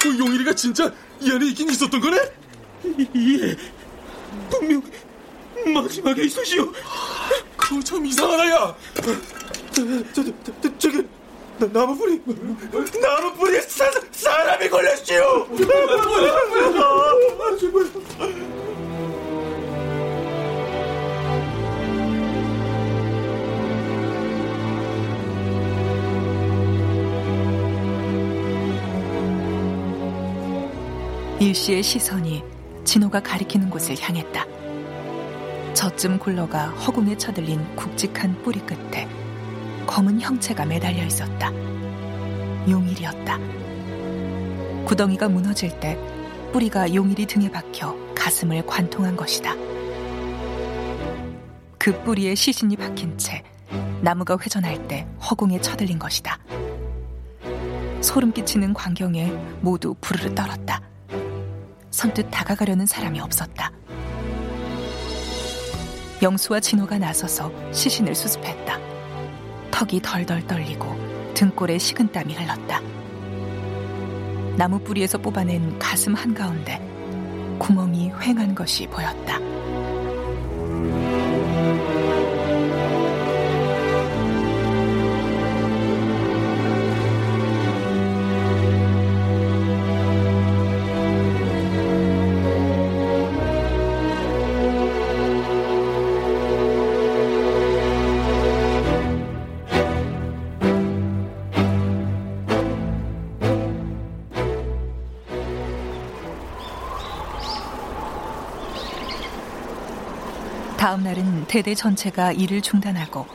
그 0.00 0.16
용일이가 0.16 0.54
진짜 0.54 0.94
이 1.20 1.28
안에 1.28 1.46
있긴 1.46 1.70
있었던 1.70 2.00
거네? 2.00 2.18
예, 3.16 3.56
분명 4.48 4.80
마지막에 5.74 6.22
있으시오. 6.22 6.72
그거 7.56 7.82
참 7.82 8.06
이상하다, 8.06 8.48
야. 8.48 8.76
저, 9.72 9.82
저, 10.12 10.24
저, 10.62 10.78
저기 10.78 11.04
나, 11.58 11.66
나무 11.72 11.98
뿌리 11.98 12.22
나무 13.00 13.34
뿌리에 13.34 13.60
사, 13.62 13.90
사람이 14.12 14.68
걸렸지요. 14.68 15.48
일시의 31.40 31.84
시선이 31.84 32.42
진호가 32.82 33.20
가리키는 33.20 33.70
곳을 33.70 33.96
향했다. 34.00 34.44
저쯤 35.72 36.18
굴러가 36.18 36.66
허공에 36.70 37.16
쳐들린 37.16 37.76
굵직한 37.76 38.42
뿌리 38.42 38.58
끝에 38.58 39.08
검은 39.86 40.20
형체가 40.20 40.66
매달려 40.66 41.04
있었다. 41.04 41.52
용일이었다. 42.68 43.38
구덩이가 44.84 45.28
무너질 45.28 45.78
때 45.78 45.96
뿌리가 46.52 46.92
용일이 46.92 47.24
등에 47.24 47.48
박혀 47.48 47.96
가슴을 48.16 48.66
관통한 48.66 49.14
것이다. 49.14 49.54
그 51.78 52.02
뿌리에 52.02 52.34
시신이 52.34 52.76
박힌 52.76 53.16
채 53.16 53.44
나무가 54.00 54.36
회전할 54.36 54.88
때 54.88 55.06
허공에 55.30 55.60
쳐들린 55.60 56.00
것이다. 56.00 56.36
소름 58.00 58.32
끼치는 58.32 58.74
광경에 58.74 59.30
모두 59.60 59.94
부르르 60.00 60.34
떨었다. 60.34 60.82
선뜻 61.98 62.28
다가가려는 62.30 62.86
사람이 62.86 63.18
없었다. 63.18 63.72
영수와 66.22 66.60
진호가 66.60 66.96
나서서 66.96 67.50
시신을 67.72 68.14
수습했다. 68.14 68.78
턱이 69.72 70.00
덜덜 70.00 70.46
떨리고 70.46 70.96
등골에 71.34 71.76
식은 71.78 72.12
땀이 72.12 72.34
흘렀다. 72.34 72.80
나무 74.56 74.78
뿌리에서 74.78 75.18
뽑아낸 75.18 75.76
가슴 75.80 76.14
한가운데 76.14 76.78
구멍이 77.58 78.12
휑한 78.12 78.54
것이 78.54 78.86
보였다. 78.86 79.40
대대 111.48 111.74
전체가 111.74 112.32
일을 112.32 112.60
중단하고 112.60 113.26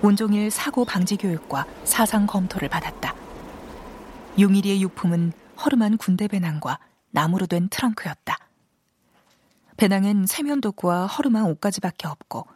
온종일 0.00 0.52
사고 0.52 0.84
방지 0.84 1.16
교육과 1.16 1.66
사상 1.82 2.26
검토를 2.26 2.68
받았다. 2.68 3.14
용일이의 4.38 4.82
유품은 4.82 5.32
허름한 5.64 5.96
군대 5.96 6.28
배낭과 6.28 6.78
나무로 7.10 7.46
된 7.46 7.68
트렁크였다. 7.68 8.38
배낭엔 9.76 10.26
세면 10.26 10.60
도구와 10.60 11.06
허름한 11.06 11.44
옷가지밖에 11.46 12.06
없고 12.06 12.46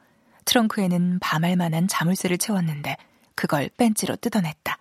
트렁크에는 0.45 1.19
밤할 1.19 1.57
만한 1.57 1.89
자물쇠를 1.89 2.39
채웠는데 2.39 2.97
그걸 3.35 3.69
벤치로 3.77 4.17
뜯어냈다. 4.17 4.79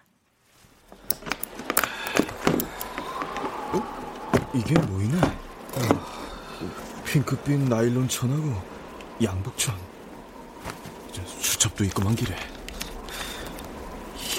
어? 3.73 4.51
이게 4.53 4.73
뭐이네? 4.79 5.19
핑크빛 7.05 7.61
나일론 7.61 8.07
천하고 8.07 8.61
양복천. 9.23 9.88
수첩도 11.13 11.83
있고만 11.85 12.15
기래. 12.15 12.35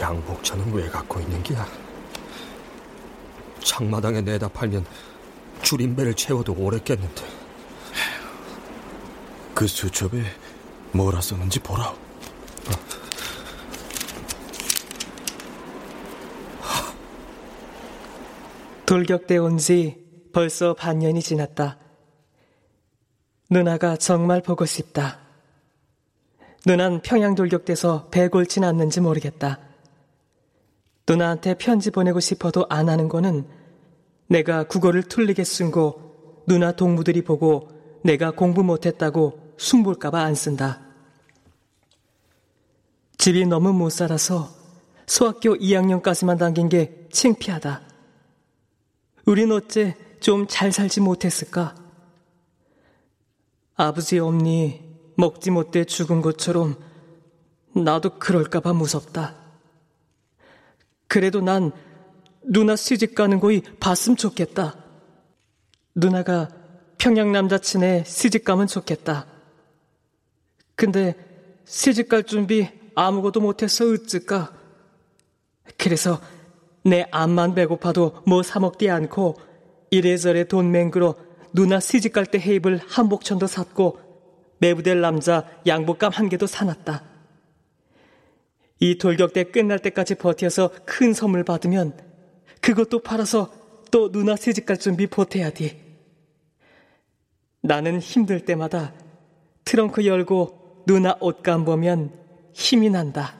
양복천은 0.00 0.72
왜 0.72 0.88
갖고 0.88 1.20
있는 1.20 1.42
기야? 1.42 1.66
창마당에 3.62 4.20
내다 4.22 4.48
팔면 4.48 4.84
줄임배를 5.62 6.14
채워도 6.14 6.54
오랬겠는데. 6.54 7.24
그 9.54 9.66
수첩에 9.66 10.24
뭐라 10.92 11.20
썼는지 11.20 11.60
보라. 11.60 11.94
돌격대 18.86 19.36
온 19.38 19.58
지 19.58 19.98
벌써 20.32 20.74
반년이 20.74 21.22
지났다. 21.22 21.78
누나가 23.50 23.96
정말 23.96 24.42
보고 24.42 24.64
싶다. 24.66 25.19
누난 26.66 27.00
평양 27.02 27.34
돌격대서 27.34 28.08
배 28.10 28.28
골진 28.28 28.64
않는지 28.64 29.00
모르겠다. 29.00 29.58
누나한테 31.08 31.54
편지 31.54 31.90
보내고 31.90 32.20
싶어도 32.20 32.66
안 32.68 32.88
하는 32.88 33.08
거는 33.08 33.46
내가 34.28 34.64
국어를 34.64 35.02
틀리게 35.02 35.42
쓴 35.44 35.70
거 35.70 36.42
누나 36.46 36.72
동무들이 36.72 37.22
보고 37.22 37.68
내가 38.04 38.30
공부 38.30 38.62
못했다고 38.62 39.54
숭볼까봐 39.56 40.20
안 40.20 40.34
쓴다. 40.34 40.80
집이 43.18 43.46
너무 43.46 43.72
못 43.72 43.90
살아서 43.90 44.48
소학교 45.06 45.56
2학년까지만 45.56 46.38
당긴 46.38 46.68
게 46.68 47.06
창피하다. 47.12 47.82
우린 49.26 49.52
어째 49.52 49.96
좀 50.20 50.46
잘 50.46 50.70
살지 50.70 51.00
못했을까? 51.00 51.74
아버지 53.74 54.18
없니 54.18 54.79
먹지 55.20 55.50
못해 55.50 55.84
죽은 55.84 56.22
것처럼 56.22 56.76
나도 57.74 58.18
그럴까봐 58.18 58.72
무섭다. 58.72 59.36
그래도 61.06 61.40
난 61.40 61.70
누나 62.42 62.74
시집 62.74 63.14
가는 63.14 63.38
거이 63.38 63.62
봤으면 63.78 64.16
좋겠다. 64.16 64.76
누나가 65.94 66.48
평양 66.98 67.32
남자친에 67.32 68.04
시집 68.04 68.44
가면 68.44 68.66
좋겠다. 68.66 69.26
근데 70.74 71.14
시집 71.66 72.08
갈 72.08 72.24
준비 72.24 72.68
아무것도 72.94 73.40
못해서 73.40 73.84
어쩔까? 73.84 74.52
그래서 75.76 76.20
내 76.82 77.06
암만 77.10 77.54
배고파도 77.54 78.22
뭐 78.26 78.42
사먹지 78.42 78.88
않고 78.88 79.36
이래저래 79.90 80.44
돈 80.44 80.70
맹그러 80.70 81.14
누나 81.52 81.80
시집 81.80 82.12
갈때 82.12 82.38
헤입을 82.38 82.80
한복천도 82.86 83.46
샀고 83.46 84.09
매부될 84.60 85.00
남자 85.00 85.48
양복감 85.66 86.12
한 86.12 86.28
개도 86.28 86.46
사놨다. 86.46 87.02
이 88.78 88.98
돌격대 88.98 89.44
끝날 89.44 89.78
때까지 89.78 90.14
버텨서 90.14 90.70
큰 90.86 91.12
선물 91.12 91.44
받으면 91.44 91.98
그것도 92.60 93.00
팔아서 93.00 93.52
또 93.90 94.12
누나 94.12 94.36
시집 94.36 94.66
갈 94.66 94.78
준비 94.78 95.06
보태야지. 95.06 95.80
나는 97.62 98.00
힘들 98.00 98.44
때마다 98.44 98.94
트렁크 99.64 100.06
열고 100.06 100.84
누나 100.86 101.16
옷감 101.20 101.64
보면 101.64 102.12
힘이 102.52 102.90
난다. 102.90 103.34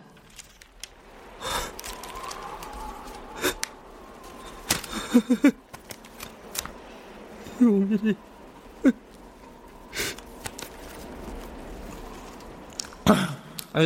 용일이 7.61 8.17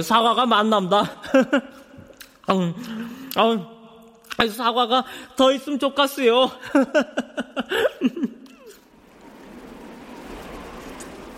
사과가 0.02 0.46
만남다. 0.46 1.02
음, 2.50 2.74
음, 3.38 3.66
사과가 4.50 5.04
더 5.36 5.52
있으면 5.52 5.78
좋겠어요. 5.78 6.50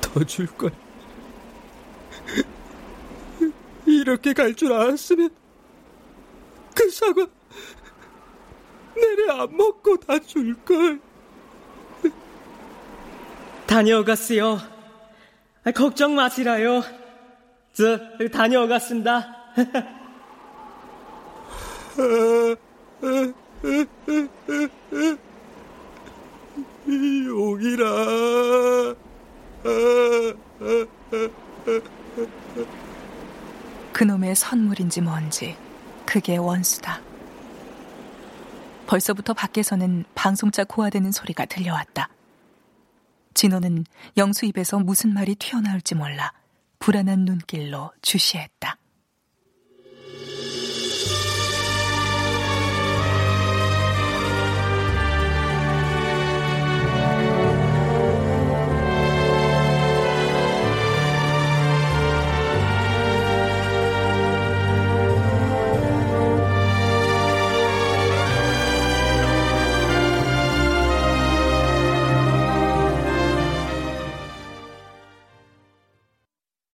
더 0.00 0.24
줄걸. 0.24 0.70
이렇게 3.86 4.32
갈 4.32 4.54
줄 4.54 4.72
알았으면 4.72 5.30
그 6.74 6.90
사과 6.90 7.26
내래 8.94 9.30
안 9.40 9.56
먹고 9.56 9.96
다 9.98 10.18
줄걸. 10.18 11.00
다녀오갔어요. 13.66 14.58
걱정 15.74 16.14
마시라요. 16.14 16.82
저 17.76 17.98
다녀오갔습니다. 18.32 19.36
용이라. 27.26 28.94
그놈의 33.92 34.34
선물인지 34.34 35.02
뭔지 35.02 35.54
그게 36.06 36.38
원수다. 36.38 37.02
벌써부터 38.86 39.34
밖에서는 39.34 40.06
방송차 40.14 40.64
고화되는 40.64 41.12
소리가 41.12 41.44
들려왔다. 41.44 42.08
진호는 43.34 43.84
영수 44.16 44.46
입에서 44.46 44.78
무슨 44.78 45.12
말이 45.12 45.34
튀어나올지 45.34 45.94
몰라 45.94 46.32
불안한 46.78 47.24
눈길로 47.24 47.92
주시했다. 48.02 48.78